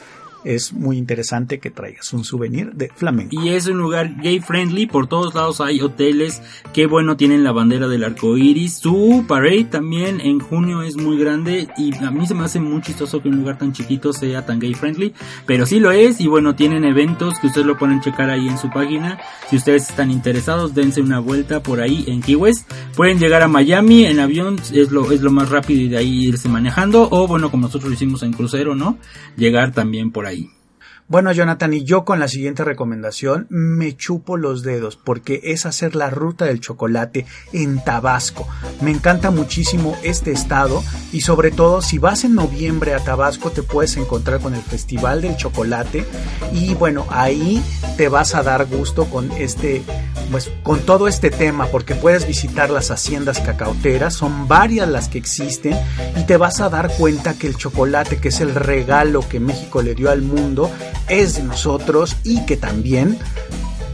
es 0.43 0.73
muy 0.73 0.97
interesante 0.97 1.59
que 1.59 1.71
traigas 1.71 2.13
un 2.13 2.23
souvenir 2.23 2.73
de 2.73 2.89
flamenco. 2.89 3.41
Y 3.41 3.49
es 3.49 3.67
un 3.67 3.77
lugar 3.77 4.15
gay 4.21 4.39
friendly, 4.39 4.87
por 4.87 5.07
todos 5.07 5.33
lados 5.33 5.61
hay 5.61 5.81
hoteles, 5.81 6.41
que 6.73 6.87
bueno, 6.87 7.17
tienen 7.17 7.43
la 7.43 7.51
bandera 7.51 7.87
del 7.87 8.03
arco 8.03 8.37
iris. 8.37 8.77
Su 8.77 9.25
parade 9.27 9.65
también 9.65 10.21
en 10.21 10.39
junio 10.39 10.81
es 10.81 10.97
muy 10.97 11.17
grande 11.17 11.67
y 11.77 11.93
a 12.03 12.11
mí 12.11 12.27
se 12.27 12.35
me 12.35 12.43
hace 12.43 12.59
muy 12.59 12.81
chistoso 12.81 13.21
que 13.21 13.29
un 13.29 13.37
lugar 13.37 13.57
tan 13.57 13.73
chiquito 13.73 14.13
sea 14.13 14.45
tan 14.45 14.59
gay 14.59 14.73
friendly, 14.73 15.13
pero 15.45 15.65
sí 15.65 15.79
lo 15.79 15.91
es 15.91 16.19
y 16.19 16.27
bueno, 16.27 16.55
tienen 16.55 16.83
eventos 16.85 17.39
que 17.39 17.47
ustedes 17.47 17.67
lo 17.67 17.77
pueden 17.77 18.01
checar 18.01 18.29
ahí 18.29 18.47
en 18.47 18.57
su 18.57 18.69
página. 18.69 19.19
Si 19.49 19.55
ustedes 19.55 19.89
están 19.89 20.11
interesados, 20.11 20.73
dense 20.73 21.01
una 21.01 21.19
vuelta 21.19 21.61
por 21.61 21.81
ahí 21.81 22.03
en 22.07 22.21
Key 22.21 22.35
West. 22.35 22.71
Pueden 22.95 23.19
llegar 23.19 23.41
a 23.41 23.47
Miami 23.47 24.05
en 24.05 24.19
avión, 24.19 24.59
es 24.73 24.91
lo, 24.91 25.11
es 25.11 25.21
lo 25.21 25.31
más 25.31 25.49
rápido 25.49 25.81
y 25.81 25.89
de 25.89 25.97
ahí 25.97 26.27
irse 26.27 26.49
manejando 26.49 27.07
o 27.09 27.27
bueno, 27.27 27.51
como 27.51 27.67
nosotros 27.67 27.89
lo 27.89 27.95
hicimos 27.95 28.23
en 28.23 28.33
crucero, 28.33 28.75
¿no? 28.75 28.97
Llegar 29.35 29.71
también 29.71 30.11
por 30.11 30.25
ahí. 30.25 30.32
bye. 30.35 30.62
Bueno, 31.09 31.33
Jonathan, 31.33 31.73
y 31.73 31.83
yo 31.83 32.05
con 32.05 32.19
la 32.19 32.29
siguiente 32.29 32.63
recomendación 32.63 33.45
me 33.49 33.95
chupo 33.95 34.37
los 34.37 34.63
dedos 34.63 34.95
porque 34.95 35.41
es 35.43 35.65
hacer 35.65 35.95
la 35.95 36.09
ruta 36.09 36.45
del 36.45 36.61
chocolate 36.61 37.25
en 37.51 37.83
Tabasco. 37.83 38.47
Me 38.81 38.89
encanta 38.89 39.29
muchísimo 39.29 39.97
este 40.03 40.31
estado 40.31 40.81
y 41.11 41.21
sobre 41.21 41.51
todo 41.51 41.81
si 41.81 41.97
vas 41.97 42.23
en 42.23 42.35
noviembre 42.35 42.93
a 42.93 42.99
Tabasco 42.99 43.51
te 43.51 43.63
puedes 43.63 43.97
encontrar 43.97 44.39
con 44.39 44.55
el 44.55 44.61
Festival 44.61 45.21
del 45.21 45.35
Chocolate 45.35 46.05
y 46.53 46.73
bueno, 46.73 47.05
ahí 47.09 47.61
te 47.97 48.07
vas 48.07 48.33
a 48.33 48.41
dar 48.41 48.65
gusto 48.65 49.05
con 49.05 49.31
este 49.33 49.83
pues 50.31 50.49
con 50.63 50.79
todo 50.79 51.07
este 51.07 51.29
tema 51.29 51.67
porque 51.67 51.95
puedes 51.95 52.25
visitar 52.25 52.69
las 52.69 52.91
haciendas 52.91 53.39
cacauteras, 53.39 54.15
son 54.15 54.47
varias 54.47 54.87
las 54.87 55.09
que 55.09 55.17
existen 55.17 55.77
y 56.17 56.25
te 56.25 56.37
vas 56.37 56.61
a 56.61 56.69
dar 56.69 56.91
cuenta 56.97 57.33
que 57.33 57.47
el 57.47 57.57
chocolate 57.57 58.17
que 58.17 58.29
es 58.29 58.39
el 58.39 58.55
regalo 58.55 59.27
que 59.27 59.39
México 59.39 59.81
le 59.81 59.95
dio 59.95 60.09
al 60.09 60.21
mundo 60.21 60.71
es 61.09 61.35
de 61.35 61.43
nosotros 61.43 62.15
y 62.23 62.45
que 62.45 62.57
también 62.57 63.17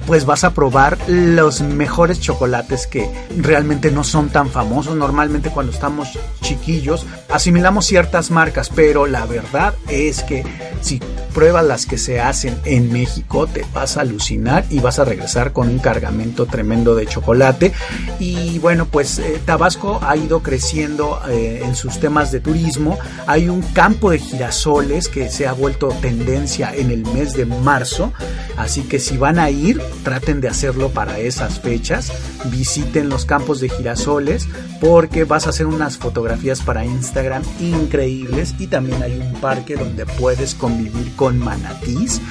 pues 0.10 0.25
vas 0.25 0.44
a 0.44 0.56
probar 0.56 0.98
los 1.08 1.62
mejores 1.62 2.20
chocolates 2.20 2.88
que 2.88 3.08
realmente 3.38 3.92
no 3.92 4.04
son 4.04 4.30
tan 4.30 4.50
famosos. 4.50 4.96
Normalmente 4.96 5.51
cuando 5.51 5.72
estamos 5.72 6.18
chiquillos 6.42 7.06
asimilamos 7.30 7.86
ciertas 7.86 8.32
marcas, 8.32 8.72
pero 8.74 9.06
la 9.06 9.28
verdad 9.28 9.75
es 9.88 10.24
que 10.24 10.44
si 10.82 11.00
pruebas 11.34 11.63
las 11.63 11.86
que 11.86 11.98
se 11.98 12.20
hacen 12.20 12.60
en 12.66 12.92
México 12.92 13.46
te 13.46 13.63
vas 13.74 13.98
a 13.98 14.01
alucinar 14.01 14.66
y 14.70 14.80
vas 14.80 15.00
a 15.00 15.06
regresar 15.06 15.54
con 15.54 15.70
un 15.70 15.80
cargamento 15.80 16.48
tremendo 16.48 16.96
de 16.96 17.06
chocolate. 17.06 17.72
Y 18.20 18.60
bueno, 18.60 18.86
pues 18.86 19.20
eh, 19.20 19.39
Tabasco 19.46 20.00
ha 20.01 20.18
ido 20.18 20.42
creciendo 20.42 21.22
eh, 21.30 21.62
en 21.63 21.75
sus 21.75 22.00
temas 22.00 22.32
de 22.32 22.39
turismo. 22.39 22.98
Hay 23.28 23.48
un 23.48 23.62
campo 23.62 24.10
de 24.10 24.20
girasoles 24.20 25.08
que 25.08 25.30
se 25.30 25.48
ha 25.48 25.54
vuelto 25.54 25.89
tendencia 26.01 26.74
en 26.75 26.89
el 26.92 27.06
mes 27.13 27.34
de 27.34 27.46
marzo. 27.46 28.12
Así 28.58 28.82
que 28.82 29.00
si 29.00 29.18
van 29.18 29.39
a 29.39 29.50
ir, 29.50 29.82
traten 30.03 30.41
de 30.41 30.48
hacerlo 30.48 30.89
para 30.89 31.20
esas 31.20 31.60
fechas, 31.60 32.12
visiten 32.46 33.10
los 33.10 33.25
campos 33.25 33.60
de 33.60 33.70
girasoles 33.70 34.48
porque 34.79 35.24
vas 35.24 35.48
a 35.48 35.50
hacer 35.50 35.65
unas 35.65 35.98
fotografías 35.98 36.62
para 36.62 36.86
Instagram 36.86 37.44
increíbles 37.60 38.56
y 38.60 38.68
también 38.68 39.03
hay 39.03 39.20
un 39.20 39.39
parque 39.41 39.75
donde 39.75 40.06
puedes 40.06 40.56
convivir 40.56 41.15
con 41.15 41.39
manatís. 41.39 42.22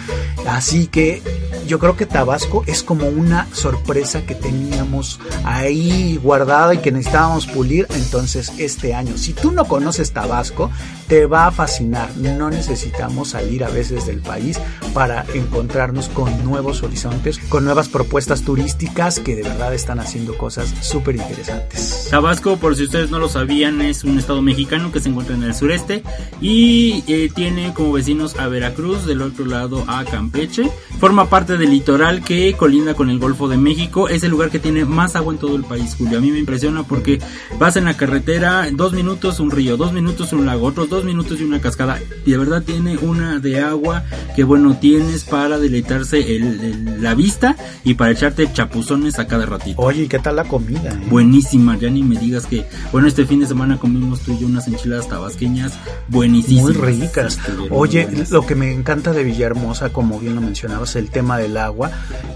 Así 0.46 0.86
que 0.86 1.22
yo 1.66 1.78
creo 1.78 1.96
que 1.96 2.06
Tabasco 2.06 2.64
es 2.66 2.82
como 2.82 3.06
una 3.08 3.46
sorpresa 3.52 4.22
que 4.22 4.34
teníamos 4.34 5.20
ahí 5.44 6.18
guardada 6.22 6.74
y 6.74 6.78
que 6.78 6.90
necesitábamos 6.90 7.46
pulir. 7.46 7.86
Entonces 7.90 8.52
este 8.56 8.94
año, 8.94 9.18
si 9.18 9.34
tú 9.34 9.52
no 9.52 9.66
conoces 9.66 10.12
Tabasco, 10.12 10.70
te 11.08 11.26
va 11.26 11.46
a 11.46 11.50
fascinar. 11.50 12.16
No 12.16 12.48
necesitamos 12.48 13.30
salir 13.30 13.64
a 13.64 13.68
veces 13.68 14.06
del 14.06 14.20
país 14.20 14.58
para 14.94 15.26
encontrarnos 15.34 16.08
con 16.08 16.42
nuevos 16.42 16.82
horizontes, 16.82 17.38
nuevas 17.62 17.88
propuestas 17.88 18.42
turísticas 18.42 19.20
que 19.20 19.36
de 19.36 19.42
verdad 19.42 19.74
están 19.74 20.00
haciendo 20.00 20.36
cosas 20.36 20.74
súper 20.80 21.16
interesantes. 21.16 22.08
Tabasco, 22.10 22.56
por 22.56 22.76
si 22.76 22.84
ustedes 22.84 23.10
no 23.10 23.18
lo 23.18 23.28
sabían, 23.28 23.80
es 23.82 24.04
un 24.04 24.18
estado 24.18 24.42
mexicano 24.42 24.92
que 24.92 25.00
se 25.00 25.08
encuentra 25.08 25.34
en 25.34 25.42
el 25.42 25.54
sureste 25.54 26.02
y 26.40 27.04
eh, 27.06 27.30
tiene 27.34 27.74
como 27.74 27.92
vecinos 27.92 28.38
a 28.38 28.48
Veracruz, 28.48 29.06
del 29.06 29.22
otro 29.22 29.44
lado 29.46 29.84
a 29.86 30.04
Campeche. 30.04 30.70
Forma 30.98 31.28
parte 31.28 31.56
del 31.56 31.70
litoral 31.70 32.24
que 32.24 32.54
colinda 32.54 32.94
con 32.94 33.10
el 33.10 33.18
Golfo 33.18 33.48
de 33.48 33.56
México. 33.56 34.08
Es 34.08 34.22
el 34.22 34.30
lugar 34.30 34.50
que 34.50 34.58
tiene 34.58 34.84
más 34.84 35.16
agua 35.16 35.32
en 35.32 35.38
todo 35.38 35.56
el 35.56 35.64
país, 35.64 35.94
Julio. 35.96 36.18
A 36.18 36.20
mí 36.20 36.30
me 36.30 36.38
impresiona 36.38 36.82
porque 36.82 37.20
vas 37.58 37.76
en 37.76 37.84
la 37.84 37.96
carretera, 37.96 38.68
dos 38.72 38.92
minutos 38.92 39.40
un 39.40 39.50
río, 39.50 39.76
dos 39.76 39.92
minutos 39.92 40.32
un 40.32 40.46
lago, 40.46 40.66
otros 40.66 40.88
dos 40.88 41.04
minutos 41.04 41.40
y 41.40 41.44
una 41.44 41.60
cascada. 41.60 42.00
Y 42.24 42.32
de 42.32 42.38
verdad 42.38 42.62
tiene 42.62 42.96
una 42.98 43.38
de 43.38 43.60
agua 43.60 44.04
que 44.34 44.44
bueno 44.44 44.76
tienes 44.80 45.24
para 45.24 45.58
deleitarse 45.58 46.36
el, 46.36 47.02
la 47.02 47.14
vista 47.14 47.37
y 47.84 47.94
para 47.94 48.10
echarte 48.10 48.50
chapuzones 48.52 49.18
a 49.18 49.26
cada 49.26 49.46
ratito. 49.46 49.80
Oye, 49.80 50.04
¿y 50.04 50.08
qué 50.08 50.18
tal 50.18 50.36
la 50.36 50.44
comida? 50.44 50.90
Eh? 50.90 51.06
Buenísima, 51.10 51.76
ya 51.76 51.90
ni 51.90 52.02
me 52.02 52.18
digas 52.18 52.46
que, 52.46 52.66
bueno, 52.92 53.08
este 53.08 53.26
fin 53.26 53.40
de 53.40 53.46
semana 53.46 53.78
comimos 53.78 54.20
tú 54.20 54.32
y 54.32 54.38
yo 54.38 54.46
unas 54.46 54.66
enchiladas 54.68 55.08
tabasqueñas 55.08 55.72
buenísimas. 56.08 56.62
Muy 56.62 56.72
ricas. 56.72 57.38
Oye, 57.70 58.08
lo 58.30 58.46
que 58.46 58.54
me 58.54 58.72
encanta 58.72 59.12
de 59.12 59.24
Villahermosa, 59.24 59.90
como 59.90 60.18
bien 60.18 60.34
lo 60.34 60.40
mencionabas, 60.40 60.96
el 60.96 61.10
tema 61.10 61.38
del 61.38 61.56
agua, 61.56 61.90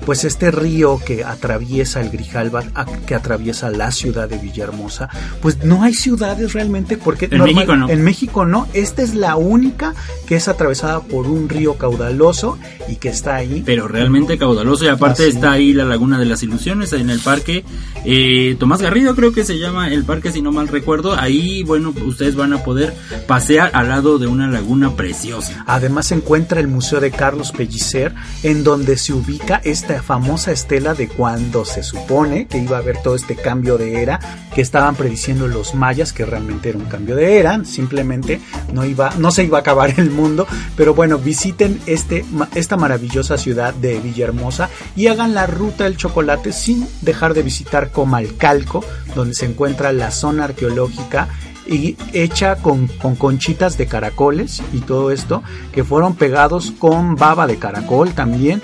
pues 0.07 0.25
este 0.25 0.51
río 0.51 1.01
que 1.05 1.25
atraviesa 1.25 2.01
el 2.01 2.11
Grijalba, 2.11 2.63
que 3.07 3.15
atraviesa 3.15 3.71
la 3.71 3.91
ciudad 3.91 4.29
de 4.29 4.39
Villahermosa, 4.39 5.09
pues 5.41 5.65
no 5.65 5.83
hay 5.83 5.95
ciudades 5.95 6.53
realmente 6.53 6.97
porque 6.97 7.29
en 7.31 7.43
México 7.43 7.77
no. 7.77 7.89
En 7.89 8.03
México 8.03 8.47
no, 8.47 8.67
esta 8.73 9.03
es 9.03 9.15
la 9.15 9.37
única 9.37 9.95
que 10.27 10.37
es 10.37 10.49
atravesada 10.49 11.01
por 11.01 11.27
un 11.27 11.49
río 11.49 11.75
caudaloso 11.75 12.59
y 12.89 12.97
que 12.97 13.09
está 13.09 13.37
ahí. 13.37 13.63
Pero 13.65 13.89
realmente 13.89 14.39
caudaloso 14.39 14.85
y 14.85 14.89
aparte 14.93 15.29
está 15.29 15.53
ahí 15.53 15.73
la 15.73 15.85
Laguna 15.85 16.19
de 16.19 16.27
las 16.27 16.43
Ilusiones 16.43 16.93
en 16.93 17.11
el 17.11 17.21
parque 17.21 17.65
eh, 18.05 18.57
Tomás 18.59 18.83
Garrido 18.83 19.15
creo 19.15 19.33
que 19.33 19.45
se 19.45 19.59
llama 19.59 19.89
el 19.89 20.05
parque 20.05 20.33
si 20.33 20.43
no 20.43 20.51
mal 20.51 20.69
recuerdo. 20.69 21.15
Ahí 21.19 21.63
bueno 21.63 21.95
ustedes 22.05 22.35
van 22.35 22.53
a 22.53 22.65
poder 22.65 22.93
pasear 23.27 23.71
al 23.75 23.89
lado 23.89 24.19
de 24.19 24.27
una 24.27 24.49
laguna 24.49 24.97
preciosa. 24.97 25.65
Además 25.67 26.07
se 26.07 26.17
encuentra 26.17 26.61
el 26.61 26.69
Museo 26.69 27.01
de 27.01 27.11
Carlos 27.11 27.53
Pellicer 27.53 28.13
en 28.43 28.65
donde 28.65 28.97
se 28.97 29.13
ubica 29.13 29.61
esta 29.65 30.03
famosa 30.03 30.51
estela 30.51 30.95
de 30.95 31.09
cuando 31.09 31.65
se 31.65 31.83
supone 31.83 32.47
que 32.47 32.59
iba 32.59 32.77
a 32.77 32.81
haber 32.81 33.01
todo 33.03 33.15
este 33.15 33.37
cambio 33.37 33.79
de 33.79 34.03
era 34.03 34.19
que 34.55 34.63
estaban 34.63 34.97
prediciendo 34.97 35.47
los 35.47 35.75
mayas 35.75 36.13
que 36.13 36.27
realmente 36.27 36.71
era 36.71 36.79
un 36.79 36.87
cambio 36.87 37.17
de 37.17 37.39
era, 37.39 37.65
simplemente 37.65 38.41
no 38.73 38.85
iba 38.85 39.15
no 39.19 39.31
se 39.31 39.45
iba 39.45 39.59
a 39.59 39.61
acabar 39.61 39.95
el 39.97 40.11
mundo, 40.11 40.47
pero 40.77 40.95
bueno, 40.95 41.19
visiten 41.19 41.81
este 41.87 42.25
esta 42.55 42.77
maravillosa 42.77 43.39
ciudad 43.39 43.73
de 43.75 44.01
Villahermosa 44.01 44.69
y 44.97 45.07
hagan 45.07 45.35
la 45.35 45.47
ruta 45.47 45.85
del 45.85 45.97
chocolate 45.97 46.53
sin 46.53 46.87
dejar 47.01 47.35
de 47.35 47.43
visitar 47.43 47.91
Comalcalco, 47.91 48.85
donde 49.15 49.35
se 49.35 49.47
encuentra 49.47 49.93
la 49.93 50.11
zona 50.11 50.45
arqueológica 50.45 51.29
y 51.67 51.97
hecha 52.13 52.57
con, 52.57 52.89
con, 52.89 53.15
conchitas 53.17 53.79
de 53.79 53.87
caracoles 53.87 54.63
y 54.73 54.81
todo 54.81 55.11
esto, 55.11 55.43
que 55.73 55.85
fueron 55.85 56.15
pegados 56.15 56.73
con 56.79 57.15
baba 57.15 57.47
de 57.47 57.59
caracol 57.59 58.13
también. 58.13 58.61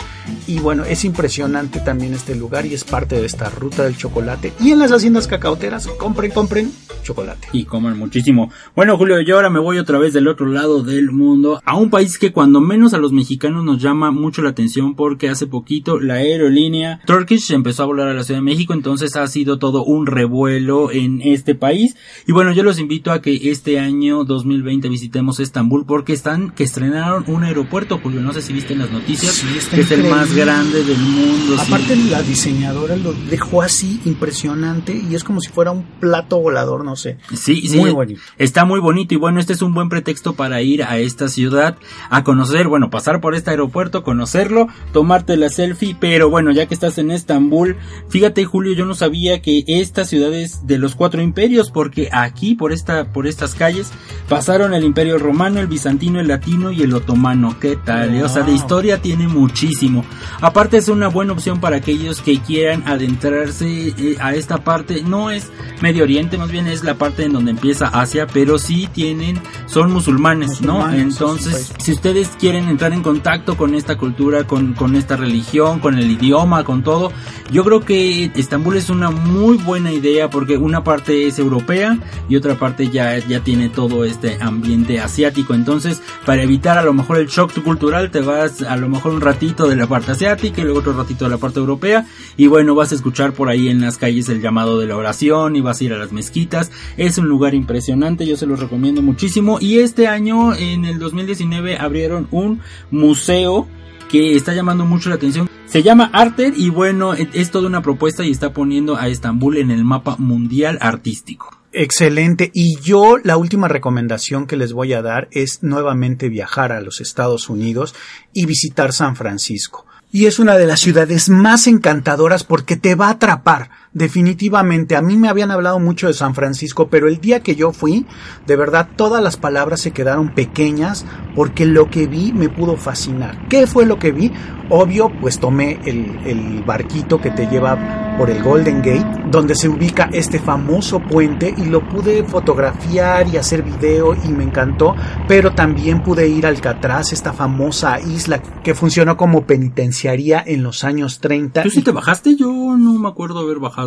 Y 0.46 0.58
bueno, 0.60 0.84
es 0.84 1.04
impresionante 1.04 1.80
también 1.80 2.14
este 2.14 2.34
lugar 2.34 2.66
y 2.66 2.74
es 2.74 2.84
parte 2.84 3.20
de 3.20 3.26
esta 3.26 3.50
ruta 3.50 3.84
del 3.84 3.96
chocolate. 3.96 4.52
Y 4.60 4.72
en 4.72 4.78
las 4.78 4.92
haciendas 4.92 5.26
cacauteras, 5.26 5.86
compren, 5.86 6.30
compren 6.30 6.72
chocolate. 7.02 7.48
Y 7.52 7.64
coman 7.64 7.98
muchísimo. 7.98 8.50
Bueno, 8.76 8.96
Julio, 8.98 9.20
yo 9.22 9.36
ahora 9.36 9.50
me 9.50 9.60
voy 9.60 9.78
otra 9.78 9.98
vez 9.98 10.12
del 10.12 10.28
otro 10.28 10.46
lado 10.46 10.82
del 10.82 11.10
mundo, 11.10 11.60
a 11.64 11.76
un 11.76 11.90
país 11.90 12.18
que 12.18 12.32
cuando 12.32 12.60
menos 12.60 12.92
a 12.92 12.98
los 12.98 13.12
mexicanos 13.12 13.64
nos 13.64 13.80
llama 13.80 14.10
mucho 14.10 14.42
la 14.42 14.50
atención 14.50 14.94
porque 14.94 15.28
hace 15.28 15.46
poquito 15.46 16.00
la 16.00 16.14
aerolínea 16.14 17.00
Turkish 17.06 17.52
empezó 17.52 17.82
a 17.82 17.86
volar 17.86 18.08
a 18.08 18.14
la 18.14 18.24
Ciudad 18.24 18.40
de 18.40 18.44
México, 18.44 18.72
entonces 18.72 19.16
ha 19.16 19.26
sido 19.26 19.58
todo 19.58 19.84
un 19.84 20.06
revuelo 20.06 20.90
en 20.90 21.22
este 21.22 21.54
país. 21.54 21.96
Y 22.26 22.32
bueno, 22.32 22.52
yo 22.52 22.62
los 22.62 22.78
invito 22.78 23.10
a 23.12 23.22
que 23.22 23.50
este 23.50 23.78
año 23.78 24.24
2020 24.24 24.88
visitemos 24.88 25.40
Estambul 25.40 25.86
porque 25.86 26.12
están 26.12 26.50
que 26.50 26.64
estrenaron 26.64 27.24
un 27.26 27.44
aeropuerto, 27.44 28.00
Julio, 28.02 28.20
no 28.20 28.32
sé 28.32 28.42
si 28.42 28.52
viste 28.52 28.72
en 28.74 28.80
las 28.80 28.90
noticias, 28.90 29.42
que 29.70 29.80
es 29.80 29.90
el 29.90 30.04
más 30.10 30.17
grande 30.26 30.84
del 30.84 30.98
mundo. 30.98 31.56
Aparte 31.60 31.96
la 31.96 32.22
diseñadora 32.22 32.96
lo 32.96 33.12
dejó 33.12 33.62
así 33.62 34.00
impresionante 34.04 34.92
y 34.92 35.14
es 35.14 35.24
como 35.24 35.40
si 35.40 35.50
fuera 35.50 35.70
un 35.70 35.84
plato 36.00 36.40
volador, 36.40 36.84
no 36.84 36.96
sé. 36.96 37.18
Sí, 37.34 37.62
sí. 37.68 37.78
Muy 37.78 37.90
bonito. 37.90 38.20
Está 38.36 38.64
muy 38.64 38.80
bonito 38.80 39.14
y 39.14 39.16
bueno, 39.16 39.40
este 39.40 39.52
es 39.52 39.62
un 39.62 39.74
buen 39.74 39.88
pretexto 39.88 40.34
para 40.34 40.60
ir 40.62 40.82
a 40.82 40.98
esta 40.98 41.28
ciudad 41.28 41.76
a 42.10 42.24
conocer, 42.24 42.68
bueno, 42.68 42.90
pasar 42.90 43.20
por 43.20 43.34
este 43.34 43.50
aeropuerto, 43.50 44.02
conocerlo, 44.02 44.68
tomarte 44.92 45.36
la 45.36 45.48
selfie, 45.48 45.96
pero 45.98 46.30
bueno, 46.30 46.50
ya 46.50 46.66
que 46.66 46.74
estás 46.74 46.98
en 46.98 47.10
Estambul, 47.10 47.76
fíjate 48.08 48.44
Julio, 48.44 48.74
yo 48.74 48.84
no 48.84 48.94
sabía 48.94 49.40
que 49.40 49.64
esta 49.66 50.04
ciudad 50.04 50.32
es 50.34 50.66
de 50.66 50.78
los 50.78 50.94
cuatro 50.94 51.22
imperios 51.22 51.70
porque 51.70 52.08
aquí 52.12 52.54
por 52.54 52.72
esta 52.72 53.12
por 53.12 53.26
estas 53.26 53.54
calles 53.54 53.90
pasaron 54.28 54.74
el 54.74 54.84
imperio 54.84 55.18
romano, 55.18 55.60
el 55.60 55.66
bizantino, 55.66 56.20
el 56.20 56.28
latino 56.28 56.70
y 56.72 56.82
el 56.82 56.94
otomano. 56.94 57.58
¿Qué 57.60 57.76
tal? 57.76 58.22
O 58.22 58.28
sea, 58.28 58.42
de 58.42 58.52
historia 58.52 59.00
tiene 59.00 59.28
muchísimo. 59.28 60.04
Aparte 60.40 60.76
es 60.76 60.88
una 60.88 61.08
buena 61.08 61.32
opción 61.32 61.60
para 61.60 61.76
aquellos 61.76 62.20
que 62.20 62.40
quieran 62.40 62.82
adentrarse 62.86 63.88
eh, 63.88 64.16
a 64.20 64.34
esta 64.34 64.58
parte. 64.58 65.02
No 65.02 65.30
es 65.30 65.50
Medio 65.80 66.04
Oriente, 66.04 66.38
más 66.38 66.50
bien 66.50 66.66
es 66.66 66.84
la 66.84 66.94
parte 66.94 67.24
en 67.24 67.32
donde 67.32 67.50
empieza 67.50 67.88
Asia, 67.88 68.26
pero 68.26 68.58
sí 68.58 68.88
tienen, 68.92 69.40
son 69.66 69.92
musulmanes, 69.92 70.60
¿no? 70.60 70.90
Entonces, 70.92 71.72
si 71.78 71.92
ustedes 71.92 72.30
quieren 72.38 72.68
entrar 72.68 72.92
en 72.92 73.02
contacto 73.02 73.56
con 73.56 73.74
esta 73.74 73.96
cultura, 73.96 74.44
con, 74.44 74.74
con 74.74 74.96
esta 74.96 75.16
religión, 75.16 75.80
con 75.80 75.98
el 75.98 76.10
idioma, 76.10 76.64
con 76.64 76.82
todo, 76.82 77.12
yo 77.50 77.64
creo 77.64 77.80
que 77.80 78.30
Estambul 78.34 78.76
es 78.76 78.90
una 78.90 79.10
muy 79.10 79.56
buena 79.56 79.92
idea 79.92 80.30
porque 80.30 80.56
una 80.56 80.84
parte 80.84 81.26
es 81.26 81.38
europea 81.38 81.98
y 82.28 82.36
otra 82.36 82.54
parte 82.56 82.90
ya, 82.90 83.18
ya 83.18 83.40
tiene 83.40 83.68
todo 83.68 84.04
este 84.04 84.38
ambiente 84.40 85.00
asiático. 85.00 85.54
Entonces, 85.54 86.02
para 86.26 86.42
evitar 86.42 86.78
a 86.78 86.82
lo 86.82 86.92
mejor 86.92 87.18
el 87.18 87.26
shock 87.26 87.52
cultural, 87.62 88.10
te 88.10 88.20
vas 88.20 88.62
a 88.62 88.76
lo 88.76 88.88
mejor 88.88 89.12
un 89.12 89.20
ratito 89.20 89.66
de 89.66 89.76
la 89.76 89.86
parte 89.86 89.97
asiática 90.06 90.60
y 90.60 90.64
luego 90.64 90.80
otro 90.80 90.92
ratito 90.92 91.24
de 91.24 91.30
la 91.30 91.38
parte 91.38 91.58
europea. 91.58 92.06
Y 92.36 92.46
bueno, 92.46 92.74
vas 92.74 92.92
a 92.92 92.94
escuchar 92.94 93.32
por 93.32 93.48
ahí 93.48 93.68
en 93.68 93.80
las 93.80 93.96
calles 93.96 94.28
el 94.28 94.40
llamado 94.40 94.78
de 94.78 94.86
la 94.86 94.96
oración 94.96 95.56
y 95.56 95.60
vas 95.60 95.80
a 95.80 95.84
ir 95.84 95.92
a 95.92 95.98
las 95.98 96.12
mezquitas. 96.12 96.70
Es 96.96 97.18
un 97.18 97.28
lugar 97.28 97.54
impresionante, 97.54 98.26
yo 98.26 98.36
se 98.36 98.46
los 98.46 98.60
recomiendo 98.60 99.02
muchísimo. 99.02 99.58
Y 99.60 99.78
este 99.78 100.06
año, 100.06 100.54
en 100.54 100.84
el 100.84 100.98
2019, 100.98 101.78
abrieron 101.78 102.28
un 102.30 102.60
museo 102.90 103.66
que 104.08 104.36
está 104.36 104.54
llamando 104.54 104.84
mucho 104.84 105.08
la 105.08 105.16
atención. 105.16 105.48
Se 105.66 105.82
llama 105.82 106.10
Arter 106.12 106.54
y 106.56 106.70
bueno, 106.70 107.12
es 107.12 107.50
toda 107.50 107.68
una 107.68 107.82
propuesta 107.82 108.24
y 108.24 108.30
está 108.30 108.52
poniendo 108.52 108.96
a 108.96 109.08
Estambul 109.08 109.58
en 109.58 109.70
el 109.70 109.84
mapa 109.84 110.16
mundial 110.18 110.78
artístico. 110.80 111.58
Excelente. 111.72 112.50
Y 112.54 112.80
yo 112.80 113.18
la 113.22 113.36
última 113.36 113.68
recomendación 113.68 114.46
que 114.46 114.56
les 114.56 114.72
voy 114.72 114.94
a 114.94 115.02
dar 115.02 115.28
es 115.30 115.62
nuevamente 115.62 116.30
viajar 116.30 116.72
a 116.72 116.80
los 116.80 117.00
Estados 117.00 117.50
Unidos 117.50 117.94
y 118.32 118.46
visitar 118.46 118.92
San 118.92 119.16
Francisco. 119.16 119.86
Y 120.10 120.26
es 120.26 120.38
una 120.38 120.56
de 120.56 120.66
las 120.66 120.80
ciudades 120.80 121.28
más 121.28 121.66
encantadoras 121.66 122.44
porque 122.44 122.76
te 122.76 122.94
va 122.94 123.08
a 123.08 123.10
atrapar. 123.10 123.70
Definitivamente, 123.92 124.96
a 124.96 125.02
mí 125.02 125.16
me 125.16 125.28
habían 125.28 125.50
hablado 125.50 125.78
mucho 125.78 126.06
de 126.06 126.12
San 126.12 126.34
Francisco, 126.34 126.88
pero 126.88 127.08
el 127.08 127.20
día 127.20 127.40
que 127.40 127.56
yo 127.56 127.72
fui, 127.72 128.06
de 128.46 128.56
verdad 128.56 128.88
todas 128.96 129.22
las 129.22 129.36
palabras 129.36 129.80
se 129.80 129.92
quedaron 129.92 130.34
pequeñas 130.34 131.06
porque 131.34 131.64
lo 131.64 131.88
que 131.88 132.06
vi 132.06 132.32
me 132.32 132.48
pudo 132.48 132.76
fascinar. 132.76 133.48
¿Qué 133.48 133.66
fue 133.66 133.86
lo 133.86 133.98
que 133.98 134.12
vi? 134.12 134.32
Obvio, 134.70 135.10
pues 135.20 135.38
tomé 135.38 135.80
el, 135.86 136.18
el 136.26 136.62
barquito 136.62 137.20
que 137.20 137.30
te 137.30 137.46
lleva 137.46 138.08
por 138.18 138.30
el 138.30 138.42
Golden 138.42 138.78
Gate, 138.78 139.30
donde 139.30 139.54
se 139.54 139.68
ubica 139.68 140.10
este 140.12 140.40
famoso 140.40 140.98
puente 140.98 141.54
y 141.56 141.66
lo 141.66 141.88
pude 141.88 142.24
fotografiar 142.24 143.28
y 143.28 143.36
hacer 143.36 143.62
video 143.62 144.16
y 144.24 144.28
me 144.28 144.42
encantó, 144.42 144.96
pero 145.28 145.52
también 145.52 146.02
pude 146.02 146.28
ir 146.28 146.44
a 146.44 146.48
Alcatraz, 146.48 147.12
esta 147.12 147.32
famosa 147.32 148.00
isla 148.00 148.42
que 148.42 148.74
funcionó 148.74 149.16
como 149.16 149.46
penitenciaría 149.46 150.42
en 150.44 150.64
los 150.64 150.82
años 150.82 151.20
30. 151.20 151.62
¿Tú 151.62 151.70
sí 151.70 151.82
te 151.82 151.92
bajaste? 151.92 152.34
Yo 152.34 152.48
no 152.76 152.94
me 152.94 153.08
acuerdo 153.08 153.38
haber 153.38 153.60
bajado. 153.60 153.77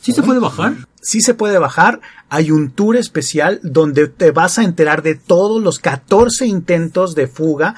¿Sí 0.00 0.12
se 0.12 0.22
puede 0.22 0.40
bajar? 0.40 0.74
Sí 1.00 1.20
se 1.20 1.34
puede 1.34 1.58
bajar. 1.58 2.00
Hay 2.28 2.50
un 2.50 2.70
tour 2.70 2.96
especial 2.96 3.60
donde 3.62 4.08
te 4.08 4.30
vas 4.30 4.58
a 4.58 4.64
enterar 4.64 5.02
de 5.02 5.14
todos 5.14 5.62
los 5.62 5.78
14 5.78 6.46
intentos 6.46 7.14
de 7.14 7.28
fuga 7.28 7.74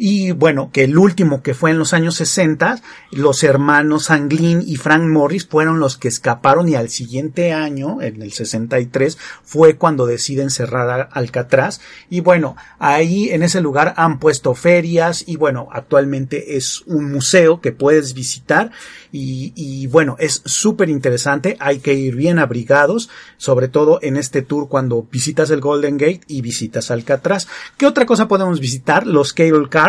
Y 0.00 0.30
bueno, 0.30 0.70
que 0.72 0.84
el 0.84 0.96
último 0.96 1.42
que 1.42 1.54
fue 1.54 1.72
en 1.72 1.78
los 1.78 1.92
años 1.92 2.14
60, 2.14 2.80
los 3.10 3.42
hermanos 3.42 4.12
Anglin 4.12 4.62
y 4.64 4.76
Frank 4.76 5.02
Morris 5.02 5.44
fueron 5.44 5.80
los 5.80 5.96
que 5.96 6.06
escaparon 6.06 6.68
y 6.68 6.76
al 6.76 6.88
siguiente 6.88 7.52
año, 7.52 8.00
en 8.00 8.22
el 8.22 8.32
63, 8.32 9.18
fue 9.42 9.74
cuando 9.74 10.06
deciden 10.06 10.50
cerrar 10.50 11.08
Alcatraz. 11.10 11.80
Y 12.08 12.20
bueno, 12.20 12.54
ahí 12.78 13.30
en 13.30 13.42
ese 13.42 13.60
lugar 13.60 13.94
han 13.96 14.20
puesto 14.20 14.54
ferias 14.54 15.24
y 15.26 15.34
bueno, 15.34 15.66
actualmente 15.72 16.56
es 16.56 16.82
un 16.86 17.10
museo 17.10 17.60
que 17.60 17.72
puedes 17.72 18.14
visitar 18.14 18.70
y, 19.10 19.52
y 19.56 19.88
bueno, 19.88 20.14
es 20.20 20.42
súper 20.44 20.90
interesante, 20.90 21.56
hay 21.58 21.80
que 21.80 21.94
ir 21.94 22.14
bien 22.14 22.38
abrigados, 22.38 23.10
sobre 23.36 23.66
todo 23.66 23.98
en 24.02 24.16
este 24.16 24.42
tour 24.42 24.68
cuando 24.68 25.08
visitas 25.10 25.50
el 25.50 25.60
Golden 25.60 25.98
Gate 25.98 26.20
y 26.28 26.40
visitas 26.40 26.92
Alcatraz. 26.92 27.48
¿Qué 27.76 27.84
otra 27.84 28.06
cosa 28.06 28.28
podemos 28.28 28.60
visitar? 28.60 29.04
Los 29.04 29.32
cable 29.32 29.68
cars 29.68 29.87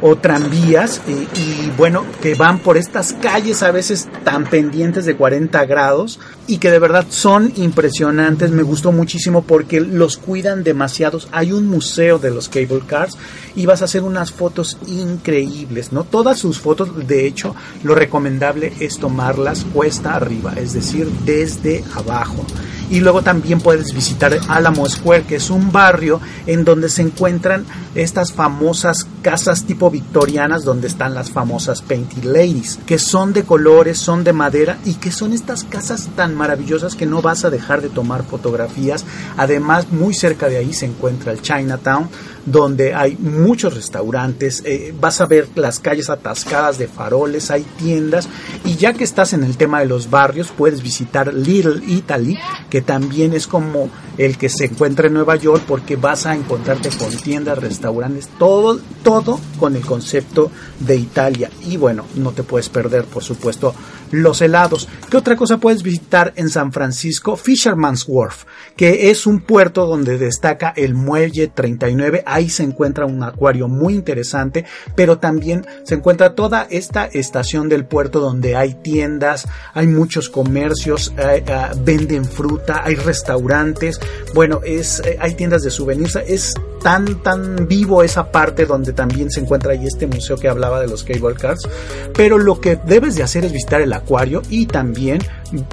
o 0.00 0.16
tranvías 0.16 1.00
y, 1.06 1.70
bueno, 1.76 2.04
que 2.22 2.34
van 2.34 2.58
por 2.60 2.76
estas 2.76 3.14
calles 3.14 3.62
a 3.62 3.72
veces 3.72 4.08
tan 4.24 4.44
pendientes 4.44 5.04
de 5.06 5.16
40 5.16 5.64
grados 5.66 6.20
y 6.48 6.58
que 6.58 6.70
de 6.70 6.78
verdad 6.80 7.06
son 7.10 7.52
impresionantes. 7.56 8.50
Me 8.50 8.62
gustó 8.62 8.90
muchísimo 8.90 9.42
porque 9.42 9.80
los 9.80 10.16
cuidan 10.16 10.64
demasiados. 10.64 11.28
Hay 11.30 11.52
un 11.52 11.66
museo 11.66 12.18
de 12.18 12.30
los 12.30 12.48
cable 12.48 12.80
cars 12.86 13.16
y 13.54 13.66
vas 13.66 13.82
a 13.82 13.84
hacer 13.84 14.02
unas 14.02 14.32
fotos 14.32 14.78
increíbles, 14.86 15.92
¿no? 15.92 16.04
Todas 16.04 16.38
sus 16.38 16.58
fotos, 16.58 17.06
de 17.06 17.26
hecho, 17.26 17.54
lo 17.84 17.94
recomendable 17.94 18.72
es 18.80 18.98
tomarlas 18.98 19.64
cuesta 19.72 20.14
arriba, 20.14 20.54
es 20.56 20.72
decir, 20.72 21.06
desde 21.24 21.84
abajo. 21.94 22.44
Y 22.90 23.00
luego 23.00 23.20
también 23.20 23.60
puedes 23.60 23.92
visitar 23.92 24.38
Alamo 24.48 24.88
Square, 24.88 25.24
que 25.24 25.36
es 25.36 25.50
un 25.50 25.70
barrio 25.70 26.20
en 26.46 26.64
donde 26.64 26.88
se 26.88 27.02
encuentran 27.02 27.66
estas 27.94 28.32
famosas 28.32 29.06
casas 29.20 29.64
tipo 29.64 29.90
victorianas 29.90 30.64
donde 30.64 30.86
están 30.86 31.14
las 31.14 31.30
famosas 31.30 31.82
Painted 31.82 32.24
Ladies, 32.24 32.78
que 32.86 32.98
son 32.98 33.34
de 33.34 33.42
colores, 33.42 33.98
son 33.98 34.24
de 34.24 34.32
madera 34.32 34.78
y 34.86 34.94
que 34.94 35.10
son 35.10 35.34
estas 35.34 35.64
casas 35.64 36.08
tan 36.16 36.34
maravillosas 36.38 36.94
que 36.94 37.04
no 37.04 37.20
vas 37.20 37.44
a 37.44 37.50
dejar 37.50 37.82
de 37.82 37.90
tomar 37.90 38.24
fotografías. 38.24 39.04
Además, 39.36 39.90
muy 39.90 40.14
cerca 40.14 40.48
de 40.48 40.56
ahí 40.56 40.72
se 40.72 40.86
encuentra 40.86 41.32
el 41.32 41.42
Chinatown, 41.42 42.08
donde 42.50 42.94
hay 42.94 43.16
muchos 43.16 43.74
restaurantes, 43.74 44.62
eh, 44.64 44.94
vas 44.98 45.20
a 45.20 45.26
ver 45.26 45.48
las 45.54 45.80
calles 45.80 46.10
atascadas 46.10 46.78
de 46.78 46.88
faroles, 46.88 47.50
hay 47.50 47.64
tiendas 47.78 48.28
y 48.64 48.76
ya 48.76 48.92
que 48.92 49.04
estás 49.04 49.32
en 49.32 49.44
el 49.44 49.56
tema 49.56 49.80
de 49.80 49.86
los 49.86 50.10
barrios 50.10 50.52
puedes 50.56 50.82
visitar 50.82 51.32
Little 51.32 51.82
Italy, 51.86 52.38
que 52.70 52.82
también 52.82 53.34
es 53.34 53.46
como 53.46 53.90
el 54.16 54.36
que 54.36 54.48
se 54.48 54.66
encuentra 54.66 55.06
en 55.06 55.14
Nueva 55.14 55.36
York 55.36 55.62
porque 55.66 55.96
vas 55.96 56.26
a 56.26 56.34
encontrarte 56.34 56.88
con 56.90 57.10
tiendas, 57.16 57.58
restaurantes, 57.58 58.28
todo, 58.38 58.80
todo 59.02 59.38
con 59.58 59.76
el 59.76 59.84
concepto 59.84 60.50
de 60.80 60.96
Italia 60.96 61.50
y 61.64 61.76
bueno, 61.76 62.04
no 62.16 62.32
te 62.32 62.42
puedes 62.42 62.68
perder 62.68 63.04
por 63.04 63.22
supuesto 63.22 63.74
los 64.10 64.40
helados. 64.40 64.88
¿Qué 65.10 65.16
otra 65.16 65.36
cosa 65.36 65.58
puedes 65.58 65.82
visitar 65.82 66.32
en 66.36 66.48
San 66.48 66.72
Francisco? 66.72 67.36
Fisherman's 67.36 68.04
Wharf, 68.06 68.44
que 68.76 69.10
es 69.10 69.26
un 69.26 69.40
puerto 69.40 69.86
donde 69.86 70.18
destaca 70.18 70.72
el 70.76 70.94
muelle 70.94 71.48
39. 71.48 72.22
Ahí 72.38 72.48
se 72.48 72.62
encuentra 72.62 73.04
un 73.04 73.20
acuario 73.24 73.66
muy 73.66 73.94
interesante, 73.94 74.64
pero 74.94 75.18
también 75.18 75.66
se 75.82 75.96
encuentra 75.96 76.36
toda 76.36 76.68
esta 76.70 77.06
estación 77.06 77.68
del 77.68 77.84
puerto 77.84 78.20
donde 78.20 78.54
hay 78.54 78.74
tiendas, 78.74 79.48
hay 79.74 79.88
muchos 79.88 80.28
comercios, 80.28 81.12
eh, 81.18 81.42
eh, 81.44 81.62
venden 81.82 82.24
fruta, 82.24 82.82
hay 82.84 82.94
restaurantes, 82.94 83.98
bueno, 84.34 84.60
es, 84.64 85.00
eh, 85.00 85.18
hay 85.20 85.34
tiendas 85.34 85.64
de 85.64 85.72
souvenirs, 85.72 86.14
es 86.14 86.54
tan, 86.80 87.24
tan 87.24 87.66
vivo 87.66 88.04
esa 88.04 88.30
parte 88.30 88.66
donde 88.66 88.92
también 88.92 89.32
se 89.32 89.40
encuentra 89.40 89.72
ahí 89.72 89.84
este 89.84 90.06
museo 90.06 90.36
que 90.36 90.48
hablaba 90.48 90.80
de 90.80 90.86
los 90.86 91.02
cable 91.02 91.34
cars, 91.34 91.68
pero 92.14 92.38
lo 92.38 92.60
que 92.60 92.76
debes 92.76 93.16
de 93.16 93.24
hacer 93.24 93.46
es 93.46 93.52
visitar 93.52 93.80
el 93.80 93.92
acuario 93.92 94.42
y 94.48 94.66
también 94.66 95.18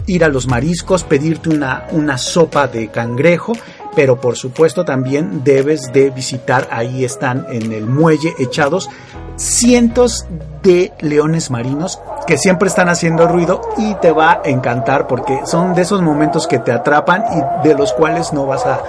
ir 0.07 0.23
a 0.23 0.29
los 0.29 0.47
mariscos, 0.47 1.03
pedirte 1.03 1.49
una, 1.49 1.85
una 1.91 2.17
sopa 2.17 2.67
de 2.67 2.87
cangrejo, 2.87 3.53
pero 3.95 4.19
por 4.19 4.35
supuesto 4.35 4.85
también 4.85 5.43
debes 5.43 5.91
de 5.93 6.09
visitar, 6.09 6.67
ahí 6.71 7.05
están 7.05 7.45
en 7.49 7.71
el 7.71 7.85
muelle 7.85 8.33
echados 8.39 8.89
cientos 9.37 10.25
de 10.63 10.93
leones 10.99 11.51
marinos 11.51 11.99
que 12.25 12.37
siempre 12.37 12.67
están 12.69 12.89
haciendo 12.89 13.27
ruido 13.27 13.61
y 13.77 13.95
te 13.95 14.11
va 14.11 14.41
a 14.43 14.49
encantar 14.49 15.07
porque 15.07 15.41
son 15.45 15.75
de 15.75 15.81
esos 15.81 16.01
momentos 16.01 16.47
que 16.47 16.59
te 16.59 16.71
atrapan 16.71 17.23
y 17.33 17.67
de 17.67 17.75
los 17.75 17.93
cuales 17.93 18.33
no 18.33 18.45
vas 18.45 18.65
a, 18.65 18.81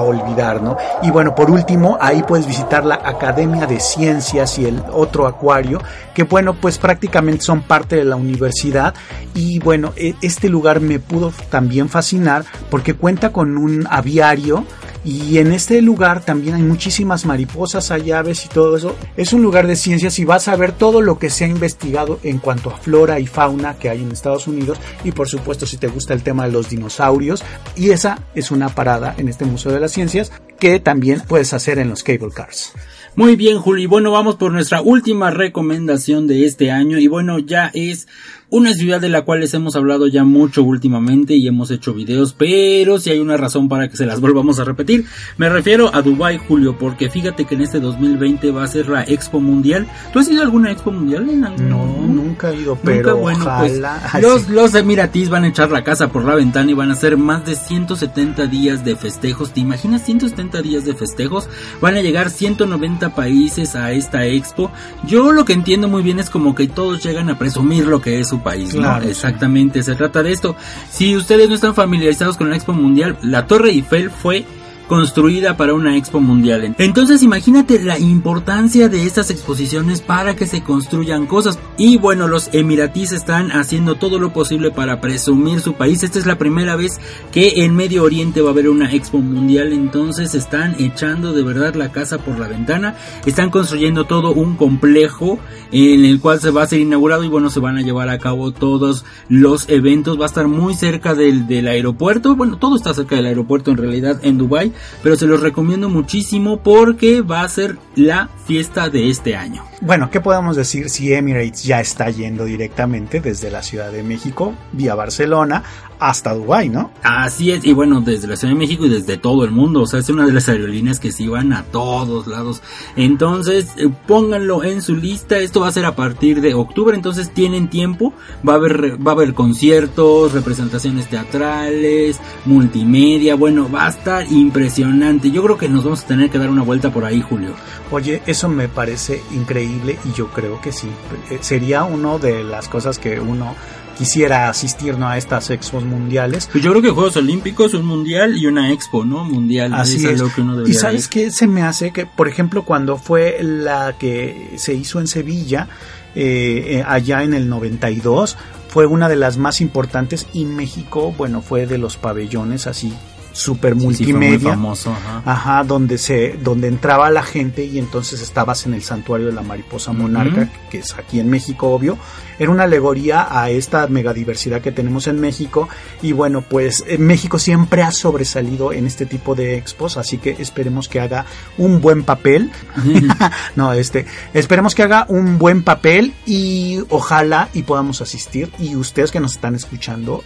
olvidar, 0.00 0.62
¿no? 0.62 0.76
Y 1.02 1.10
bueno, 1.10 1.34
por 1.34 1.50
último, 1.50 1.98
ahí 2.00 2.22
puedes 2.22 2.46
visitar 2.46 2.84
la 2.84 2.96
Academia 2.96 3.66
de 3.66 3.80
Ciencias 3.80 4.58
y 4.58 4.66
el 4.66 4.82
otro 4.92 5.26
acuario, 5.26 5.80
que 6.14 6.24
bueno, 6.24 6.54
pues 6.54 6.78
prácticamente 6.78 7.44
son 7.44 7.62
parte 7.62 7.96
de 7.96 8.04
la 8.04 8.16
universidad 8.16 8.94
y 9.34 9.58
bueno, 9.60 9.92
e, 9.96 10.14
este 10.22 10.48
lugar 10.48 10.80
me 10.80 10.98
pudo 10.98 11.32
también 11.50 11.88
fascinar 11.88 12.44
porque 12.70 12.94
cuenta 12.94 13.32
con 13.32 13.56
un 13.56 13.86
aviario 13.90 14.64
y 15.04 15.38
en 15.38 15.52
este 15.52 15.82
lugar 15.82 16.24
también 16.24 16.54
hay 16.54 16.62
muchísimas 16.62 17.26
mariposas, 17.26 17.90
hay 17.90 18.10
aves 18.10 18.46
y 18.46 18.48
todo 18.48 18.76
eso. 18.76 18.96
Es 19.16 19.34
un 19.34 19.42
lugar 19.42 19.66
de 19.66 19.76
ciencias 19.76 20.18
y 20.18 20.24
vas 20.24 20.48
a 20.48 20.56
ver 20.56 20.72
todo 20.72 21.02
lo 21.02 21.18
que 21.18 21.28
se 21.28 21.44
ha 21.44 21.48
investigado 21.48 22.18
en 22.22 22.38
cuanto 22.38 22.70
a 22.70 22.78
flora 22.78 23.20
y 23.20 23.26
fauna 23.26 23.74
que 23.74 23.90
hay 23.90 24.02
en 24.02 24.12
Estados 24.12 24.46
Unidos. 24.46 24.78
Y 25.04 25.12
por 25.12 25.28
supuesto, 25.28 25.66
si 25.66 25.76
te 25.76 25.88
gusta 25.88 26.14
el 26.14 26.22
tema 26.22 26.46
de 26.46 26.52
los 26.52 26.70
dinosaurios. 26.70 27.44
Y 27.76 27.90
esa 27.90 28.18
es 28.34 28.50
una 28.50 28.70
parada 28.70 29.14
en 29.18 29.28
este 29.28 29.44
Museo 29.44 29.72
de 29.72 29.80
las 29.80 29.92
Ciencias 29.92 30.32
que 30.58 30.80
también 30.80 31.20
puedes 31.20 31.52
hacer 31.52 31.78
en 31.78 31.90
los 31.90 32.02
cable 32.02 32.30
cars. 32.34 32.72
Muy 33.16 33.36
bien, 33.36 33.58
Juli. 33.58 33.86
Bueno, 33.86 34.10
vamos 34.10 34.36
por 34.36 34.50
nuestra 34.50 34.80
última 34.80 35.30
recomendación 35.30 36.26
de 36.26 36.46
este 36.46 36.72
año. 36.72 36.98
Y 36.98 37.06
bueno, 37.06 37.38
ya 37.38 37.70
es 37.72 38.08
una 38.54 38.72
ciudad 38.72 39.00
de 39.00 39.08
la 39.08 39.22
cual 39.22 39.40
les 39.40 39.52
hemos 39.54 39.74
hablado 39.74 40.06
ya 40.06 40.22
mucho 40.22 40.62
últimamente 40.62 41.34
y 41.34 41.48
hemos 41.48 41.72
hecho 41.72 41.92
videos, 41.92 42.34
pero 42.34 43.00
si 43.00 43.10
hay 43.10 43.18
una 43.18 43.36
razón 43.36 43.68
para 43.68 43.88
que 43.88 43.96
se 43.96 44.06
las 44.06 44.20
volvamos 44.24 44.60
a 44.60 44.64
repetir, 44.64 45.06
me 45.38 45.48
refiero 45.48 45.92
a 45.92 46.02
Dubai, 46.02 46.38
Julio, 46.38 46.78
porque 46.78 47.10
fíjate 47.10 47.46
que 47.46 47.56
en 47.56 47.62
este 47.62 47.80
2020 47.80 48.52
va 48.52 48.62
a 48.62 48.68
ser 48.68 48.88
la 48.88 49.02
Expo 49.02 49.40
Mundial. 49.40 49.88
¿Tú 50.12 50.20
has 50.20 50.28
ido 50.28 50.40
a 50.40 50.44
alguna 50.44 50.70
Expo 50.70 50.92
Mundial? 50.92 51.28
En 51.28 51.40
No, 51.68 51.84
nunca 52.06 52.52
he 52.52 52.60
ido, 52.60 52.78
pero 52.80 53.16
bueno, 53.16 53.44
pues, 53.58 53.82
los, 54.22 54.48
los 54.48 54.72
Emiratis 54.76 55.30
van 55.30 55.42
a 55.42 55.48
echar 55.48 55.72
la 55.72 55.82
casa 55.82 56.12
por 56.12 56.24
la 56.24 56.36
ventana 56.36 56.70
y 56.70 56.74
van 56.74 56.90
a 56.90 56.92
hacer 56.92 57.16
más 57.16 57.44
de 57.44 57.56
170 57.56 58.46
días 58.46 58.84
de 58.84 58.94
festejos. 58.94 59.52
¿Te 59.52 59.60
imaginas 59.60 60.04
170 60.04 60.62
días 60.62 60.84
de 60.84 60.94
festejos? 60.94 61.48
Van 61.80 61.96
a 61.96 62.02
llegar 62.02 62.30
190 62.30 63.16
países 63.16 63.74
a 63.74 63.90
esta 63.90 64.24
Expo. 64.26 64.70
Yo 65.08 65.32
lo 65.32 65.44
que 65.44 65.54
entiendo 65.54 65.88
muy 65.88 66.04
bien 66.04 66.20
es 66.20 66.30
como 66.30 66.54
que 66.54 66.68
todos 66.68 67.02
llegan 67.02 67.30
a 67.30 67.36
presumir 67.36 67.88
lo 67.88 68.00
que 68.00 68.20
es 68.20 68.28
su 68.28 68.43
país, 68.44 68.76
Exactamente, 69.02 69.82
se 69.82 69.96
trata 69.96 70.22
de 70.22 70.30
esto. 70.30 70.54
Si 70.90 71.16
ustedes 71.16 71.48
no 71.48 71.56
están 71.56 71.74
familiarizados 71.74 72.36
con 72.36 72.48
la 72.50 72.56
Expo 72.56 72.72
Mundial, 72.72 73.18
la 73.22 73.48
Torre 73.48 73.70
Eiffel 73.70 74.10
fue 74.10 74.44
construida 74.88 75.56
para 75.56 75.74
una 75.74 75.96
expo 75.96 76.20
mundial. 76.20 76.74
Entonces 76.78 77.22
imagínate 77.22 77.82
la 77.82 77.98
importancia 77.98 78.88
de 78.88 79.06
estas 79.06 79.30
exposiciones 79.30 80.00
para 80.00 80.36
que 80.36 80.46
se 80.46 80.62
construyan 80.62 81.26
cosas. 81.26 81.58
Y 81.78 81.96
bueno, 81.96 82.28
los 82.28 82.50
emiratíes 82.52 83.12
están 83.12 83.50
haciendo 83.52 83.96
todo 83.96 84.18
lo 84.18 84.32
posible 84.32 84.70
para 84.70 85.00
presumir 85.00 85.60
su 85.60 85.74
país. 85.74 86.02
Esta 86.02 86.18
es 86.18 86.26
la 86.26 86.38
primera 86.38 86.76
vez 86.76 87.00
que 87.32 87.64
en 87.64 87.74
Medio 87.74 88.04
Oriente 88.04 88.42
va 88.42 88.50
a 88.50 88.52
haber 88.52 88.68
una 88.68 88.92
expo 88.92 89.18
mundial. 89.18 89.72
Entonces 89.72 90.34
están 90.34 90.76
echando 90.78 91.32
de 91.32 91.42
verdad 91.42 91.74
la 91.74 91.90
casa 91.90 92.18
por 92.18 92.38
la 92.38 92.48
ventana. 92.48 92.96
Están 93.26 93.50
construyendo 93.50 94.04
todo 94.04 94.32
un 94.32 94.56
complejo 94.56 95.38
en 95.72 96.04
el 96.04 96.20
cual 96.20 96.40
se 96.40 96.50
va 96.50 96.62
a 96.62 96.66
ser 96.66 96.80
inaugurado 96.80 97.24
y 97.24 97.28
bueno, 97.28 97.50
se 97.50 97.60
van 97.60 97.78
a 97.78 97.82
llevar 97.82 98.08
a 98.08 98.18
cabo 98.18 98.52
todos 98.52 99.04
los 99.28 99.68
eventos. 99.68 100.20
Va 100.20 100.24
a 100.24 100.26
estar 100.26 100.46
muy 100.46 100.74
cerca 100.74 101.14
del, 101.14 101.46
del 101.46 101.68
aeropuerto. 101.68 102.36
Bueno, 102.36 102.58
todo 102.58 102.76
está 102.76 102.92
cerca 102.92 103.16
del 103.16 103.26
aeropuerto 103.26 103.70
en 103.70 103.78
realidad 103.78 104.20
en 104.22 104.38
Dubai 104.38 104.73
pero 105.02 105.16
se 105.16 105.26
los 105.26 105.40
recomiendo 105.40 105.88
muchísimo 105.88 106.62
porque 106.62 107.22
va 107.22 107.42
a 107.42 107.48
ser 107.48 107.78
la 107.94 108.28
fiesta 108.46 108.88
de 108.88 109.10
este 109.10 109.36
año. 109.36 109.64
Bueno, 109.84 110.08
¿qué 110.10 110.22
podemos 110.22 110.56
decir 110.56 110.88
si 110.88 111.12
Emirates 111.12 111.62
ya 111.62 111.78
está 111.78 112.08
yendo 112.08 112.46
directamente 112.46 113.20
desde 113.20 113.50
la 113.50 113.62
Ciudad 113.62 113.92
de 113.92 114.02
México 114.02 114.54
vía 114.72 114.94
Barcelona 114.94 115.62
hasta 115.98 116.32
Dubai, 116.34 116.70
¿no? 116.70 116.90
Así 117.02 117.52
es, 117.52 117.64
y 117.64 117.74
bueno, 117.74 118.00
desde 118.00 118.26
la 118.26 118.36
Ciudad 118.36 118.54
de 118.54 118.58
México 118.58 118.86
y 118.86 118.88
desde 118.88 119.18
todo 119.18 119.44
el 119.44 119.50
mundo, 119.50 119.82
o 119.82 119.86
sea, 119.86 120.00
es 120.00 120.08
una 120.08 120.26
de 120.26 120.32
las 120.32 120.48
aerolíneas 120.48 121.00
que 121.00 121.12
se 121.12 121.28
van 121.28 121.52
a 121.52 121.64
todos 121.64 122.26
lados. 122.26 122.62
Entonces, 122.96 123.68
eh, 123.76 123.90
pónganlo 124.06 124.64
en 124.64 124.80
su 124.80 124.96
lista, 124.96 125.38
esto 125.38 125.60
va 125.60 125.68
a 125.68 125.72
ser 125.72 125.84
a 125.84 125.94
partir 125.94 126.40
de 126.40 126.54
octubre, 126.54 126.96
entonces 126.96 127.32
tienen 127.32 127.68
tiempo, 127.68 128.14
va 128.46 128.54
a 128.54 128.56
haber 128.56 129.06
va 129.06 129.12
a 129.12 129.14
haber 129.14 129.34
conciertos, 129.34 130.32
representaciones 130.32 131.08
teatrales, 131.08 132.18
multimedia, 132.46 133.34
bueno, 133.34 133.70
va 133.70 133.86
a 133.86 133.90
estar 133.90 134.30
impresionante. 134.32 135.30
Yo 135.30 135.42
creo 135.42 135.58
que 135.58 135.68
nos 135.68 135.84
vamos 135.84 136.04
a 136.04 136.06
tener 136.06 136.30
que 136.30 136.38
dar 136.38 136.50
una 136.50 136.62
vuelta 136.62 136.90
por 136.90 137.04
ahí, 137.04 137.20
Julio. 137.20 137.50
Oye, 137.90 138.22
eso 138.26 138.48
me 138.48 138.68
parece 138.68 139.22
increíble 139.32 139.73
y 140.04 140.12
yo 140.12 140.28
creo 140.28 140.60
que 140.60 140.72
sí. 140.72 140.88
Eh, 141.30 141.38
sería 141.40 141.84
una 141.84 142.18
de 142.18 142.44
las 142.44 142.68
cosas 142.68 142.98
que 142.98 143.20
uno 143.20 143.54
quisiera 143.96 144.48
asistir 144.48 144.98
¿no? 144.98 145.08
a 145.08 145.16
estas 145.16 145.50
expos 145.50 145.84
mundiales. 145.84 146.48
Pues 146.50 146.62
yo 146.62 146.70
creo 146.70 146.82
que 146.82 146.90
Juegos 146.90 147.16
Olímpicos, 147.16 147.74
un 147.74 147.86
mundial 147.86 148.36
y 148.36 148.46
una 148.46 148.72
expo, 148.72 149.04
¿no? 149.04 149.24
Mundial. 149.24 149.72
Así 149.74 150.04
es. 150.06 150.22
y 150.66 150.74
sabes 150.74 151.08
qué 151.08 151.30
se 151.30 151.46
me 151.46 151.62
hace 151.62 151.92
que, 151.92 152.06
por 152.06 152.28
ejemplo, 152.28 152.64
cuando 152.64 152.96
fue 152.96 153.38
la 153.42 153.96
que 153.98 154.54
se 154.56 154.74
hizo 154.74 155.00
en 155.00 155.06
Sevilla, 155.06 155.68
eh, 156.14 156.78
eh, 156.78 156.84
allá 156.86 157.22
en 157.22 157.34
el 157.34 157.48
92, 157.48 158.36
fue 158.68 158.86
una 158.86 159.08
de 159.08 159.16
las 159.16 159.36
más 159.36 159.60
importantes 159.60 160.26
y 160.32 160.44
México, 160.44 161.14
bueno, 161.16 161.42
fue 161.42 161.66
de 161.66 161.78
los 161.78 161.96
pabellones 161.96 162.66
así 162.66 162.92
super 163.34 163.74
multimedia. 163.74 164.50
famoso, 164.50 164.96
ajá. 165.24 165.64
donde 165.64 165.98
se, 165.98 166.38
donde 166.42 166.68
entraba 166.68 167.10
la 167.10 167.22
gente 167.22 167.64
y 167.64 167.78
entonces 167.78 168.22
estabas 168.22 168.64
en 168.64 168.74
el 168.74 168.82
santuario 168.82 169.26
de 169.26 169.32
la 169.32 169.42
mariposa 169.42 169.92
monarca, 169.92 170.48
que 170.70 170.78
es 170.78 170.94
aquí 170.94 171.20
en 171.20 171.28
México, 171.28 171.68
obvio. 171.68 171.98
Era 172.38 172.50
una 172.50 172.64
alegoría 172.64 173.26
a 173.30 173.50
esta 173.50 173.86
megadiversidad 173.86 174.60
que 174.60 174.72
tenemos 174.72 175.06
en 175.06 175.20
México. 175.20 175.68
Y 176.02 176.12
bueno, 176.12 176.42
pues 176.42 176.84
eh, 176.86 176.98
México 176.98 177.38
siempre 177.38 177.82
ha 177.82 177.92
sobresalido 177.92 178.72
en 178.72 178.86
este 178.86 179.06
tipo 179.06 179.34
de 179.34 179.56
expos, 179.56 179.96
así 179.96 180.18
que 180.18 180.30
esperemos 180.38 180.88
que 180.88 181.00
haga 181.00 181.26
un 181.58 181.80
buen 181.80 182.04
papel. 182.04 182.50
no, 183.56 183.72
este, 183.72 184.06
esperemos 184.32 184.74
que 184.74 184.84
haga 184.84 185.06
un 185.08 185.38
buen 185.38 185.62
papel 185.62 186.14
y 186.24 186.80
ojalá 186.88 187.48
y 187.52 187.62
podamos 187.62 188.00
asistir. 188.00 188.50
Y 188.58 188.76
ustedes 188.76 189.10
que 189.10 189.20
nos 189.20 189.34
están 189.34 189.54
escuchando, 189.54 190.22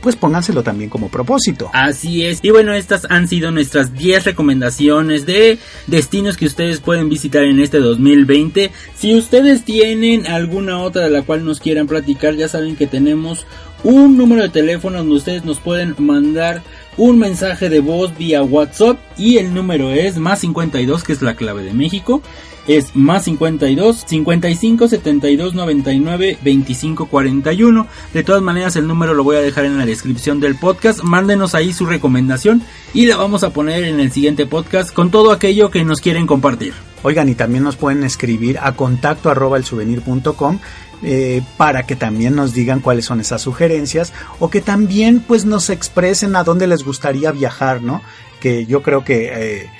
pues 0.00 0.16
pónganselo 0.16 0.62
también 0.62 0.90
como 0.90 1.08
propósito. 1.08 1.70
Así 1.72 2.24
es. 2.24 2.40
Y 2.42 2.50
bueno, 2.50 2.72
estas 2.72 3.06
han 3.10 3.28
sido 3.28 3.50
nuestras 3.50 3.94
10 3.94 4.24
recomendaciones 4.24 5.26
de 5.26 5.58
destinos 5.86 6.36
que 6.36 6.46
ustedes 6.46 6.80
pueden 6.80 7.08
visitar 7.08 7.44
en 7.44 7.60
este 7.60 7.78
2020. 7.78 8.70
Si 8.94 9.14
ustedes 9.14 9.64
tienen 9.64 10.26
alguna 10.26 10.78
otra 10.78 11.02
de 11.02 11.10
la 11.10 11.22
cual 11.22 11.44
nos 11.44 11.60
quieran 11.60 11.86
platicar, 11.86 12.34
ya 12.34 12.48
saben 12.48 12.76
que 12.76 12.86
tenemos 12.86 13.46
un 13.84 14.16
número 14.16 14.42
de 14.42 14.48
teléfono 14.48 14.98
donde 14.98 15.14
ustedes 15.14 15.44
nos 15.44 15.60
pueden 15.60 15.94
mandar 15.98 16.62
un 16.96 17.18
mensaje 17.18 17.68
de 17.68 17.80
voz 17.80 18.16
vía 18.16 18.42
WhatsApp 18.42 18.98
y 19.16 19.38
el 19.38 19.54
número 19.54 19.90
es 19.90 20.18
más 20.18 20.40
52 20.40 21.04
que 21.04 21.12
es 21.12 21.22
la 21.22 21.34
clave 21.34 21.62
de 21.62 21.72
México 21.72 22.22
es 22.66 22.94
más 22.94 23.24
52 23.24 24.04
55 24.06 24.88
72 24.88 25.54
99 25.54 26.38
25 26.42 27.06
41. 27.06 27.86
De 28.12 28.22
todas 28.22 28.42
maneras, 28.42 28.76
el 28.76 28.86
número 28.86 29.14
lo 29.14 29.24
voy 29.24 29.36
a 29.36 29.40
dejar 29.40 29.64
en 29.64 29.78
la 29.78 29.86
descripción 29.86 30.40
del 30.40 30.56
podcast. 30.56 31.02
Mándenos 31.02 31.54
ahí 31.54 31.72
su 31.72 31.86
recomendación 31.86 32.62
y 32.94 33.06
la 33.06 33.16
vamos 33.16 33.42
a 33.42 33.50
poner 33.50 33.84
en 33.84 34.00
el 34.00 34.12
siguiente 34.12 34.46
podcast 34.46 34.92
con 34.92 35.10
todo 35.10 35.32
aquello 35.32 35.70
que 35.70 35.84
nos 35.84 36.00
quieren 36.00 36.26
compartir. 36.26 36.74
Oigan, 37.02 37.28
y 37.28 37.34
también 37.34 37.64
nos 37.64 37.76
pueden 37.76 38.04
escribir 38.04 38.58
a 38.60 38.72
contacto 38.76 39.30
arroba 39.30 39.56
el 39.56 39.64
souvenir.com 39.64 40.58
eh, 41.02 41.42
para 41.56 41.84
que 41.84 41.96
también 41.96 42.34
nos 42.34 42.52
digan 42.52 42.80
cuáles 42.80 43.06
son 43.06 43.20
esas 43.20 43.42
sugerencias 43.42 44.12
o 44.38 44.50
que 44.50 44.60
también 44.60 45.20
pues 45.20 45.44
nos 45.44 45.70
expresen 45.70 46.36
a 46.36 46.44
dónde 46.44 46.66
les 46.66 46.84
gustaría 46.84 47.32
viajar, 47.32 47.82
¿no? 47.82 48.02
Que 48.40 48.66
yo 48.66 48.82
creo 48.82 49.04
que 49.04 49.30
eh, 49.32 49.70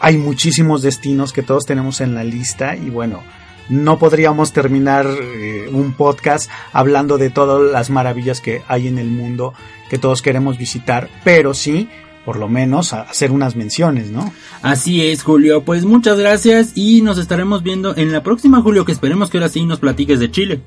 hay 0.00 0.16
muchísimos 0.16 0.82
destinos 0.82 1.32
que 1.32 1.42
todos 1.42 1.66
tenemos 1.66 2.00
en 2.00 2.14
la 2.14 2.24
lista 2.24 2.76
y 2.76 2.88
bueno, 2.88 3.22
no 3.68 3.98
podríamos 3.98 4.52
terminar 4.52 5.06
eh, 5.06 5.68
un 5.72 5.92
podcast 5.92 6.50
hablando 6.72 7.18
de 7.18 7.30
todas 7.30 7.70
las 7.70 7.90
maravillas 7.90 8.40
que 8.40 8.62
hay 8.66 8.88
en 8.88 8.98
el 8.98 9.08
mundo 9.08 9.54
que 9.88 9.98
todos 9.98 10.22
queremos 10.22 10.56
visitar, 10.56 11.08
pero 11.24 11.52
sí 11.52 11.88
por 12.24 12.36
lo 12.36 12.48
menos 12.48 12.92
hacer 12.92 13.32
unas 13.32 13.56
menciones, 13.56 14.10
¿no? 14.10 14.32
Así 14.62 15.06
es, 15.06 15.22
Julio. 15.22 15.64
Pues 15.64 15.84
muchas 15.84 16.18
gracias 16.18 16.72
y 16.74 17.02
nos 17.02 17.18
estaremos 17.18 17.62
viendo 17.62 17.96
en 17.96 18.12
la 18.12 18.22
próxima, 18.22 18.60
Julio, 18.60 18.84
que 18.84 18.92
esperemos 18.92 19.30
que 19.30 19.38
ahora 19.38 19.48
sí 19.48 19.64
nos 19.64 19.78
platiques 19.78 20.20
de 20.20 20.30
Chile. 20.30 20.60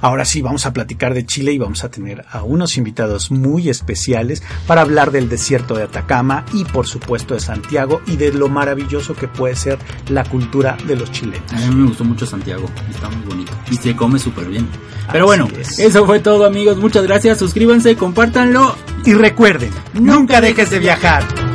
Ahora 0.00 0.24
sí, 0.24 0.42
vamos 0.42 0.66
a 0.66 0.72
platicar 0.72 1.14
de 1.14 1.24
Chile 1.24 1.52
y 1.52 1.58
vamos 1.58 1.82
a 1.84 1.90
tener 1.90 2.24
a 2.30 2.42
unos 2.42 2.76
invitados 2.76 3.30
muy 3.30 3.68
especiales 3.68 4.42
para 4.66 4.82
hablar 4.82 5.10
del 5.10 5.28
desierto 5.28 5.74
de 5.74 5.84
Atacama 5.84 6.44
y 6.52 6.64
por 6.64 6.86
supuesto 6.86 7.34
de 7.34 7.40
Santiago 7.40 8.02
y 8.06 8.16
de 8.16 8.32
lo 8.32 8.48
maravilloso 8.48 9.14
que 9.14 9.28
puede 9.28 9.56
ser 9.56 9.78
la 10.08 10.24
cultura 10.24 10.76
de 10.86 10.96
los 10.96 11.10
chilenos. 11.10 11.52
A 11.52 11.56
mí 11.56 11.74
me 11.74 11.88
gustó 11.88 12.04
mucho 12.04 12.26
Santiago, 12.26 12.68
está 12.90 13.08
muy 13.08 13.26
bonito 13.26 13.52
y 13.70 13.76
se 13.76 13.96
come 13.96 14.18
súper 14.18 14.46
bien. 14.46 14.68
Pero 15.10 15.24
bueno, 15.24 15.48
eso 15.78 16.04
fue 16.04 16.20
todo 16.20 16.44
amigos, 16.44 16.76
muchas 16.76 17.04
gracias, 17.04 17.38
suscríbanse, 17.38 17.96
compártanlo 17.96 18.76
y 19.04 19.14
recuerden, 19.14 19.70
nunca 19.94 20.40
dejes 20.40 20.70
de 20.70 20.80
viajar. 20.98 21.47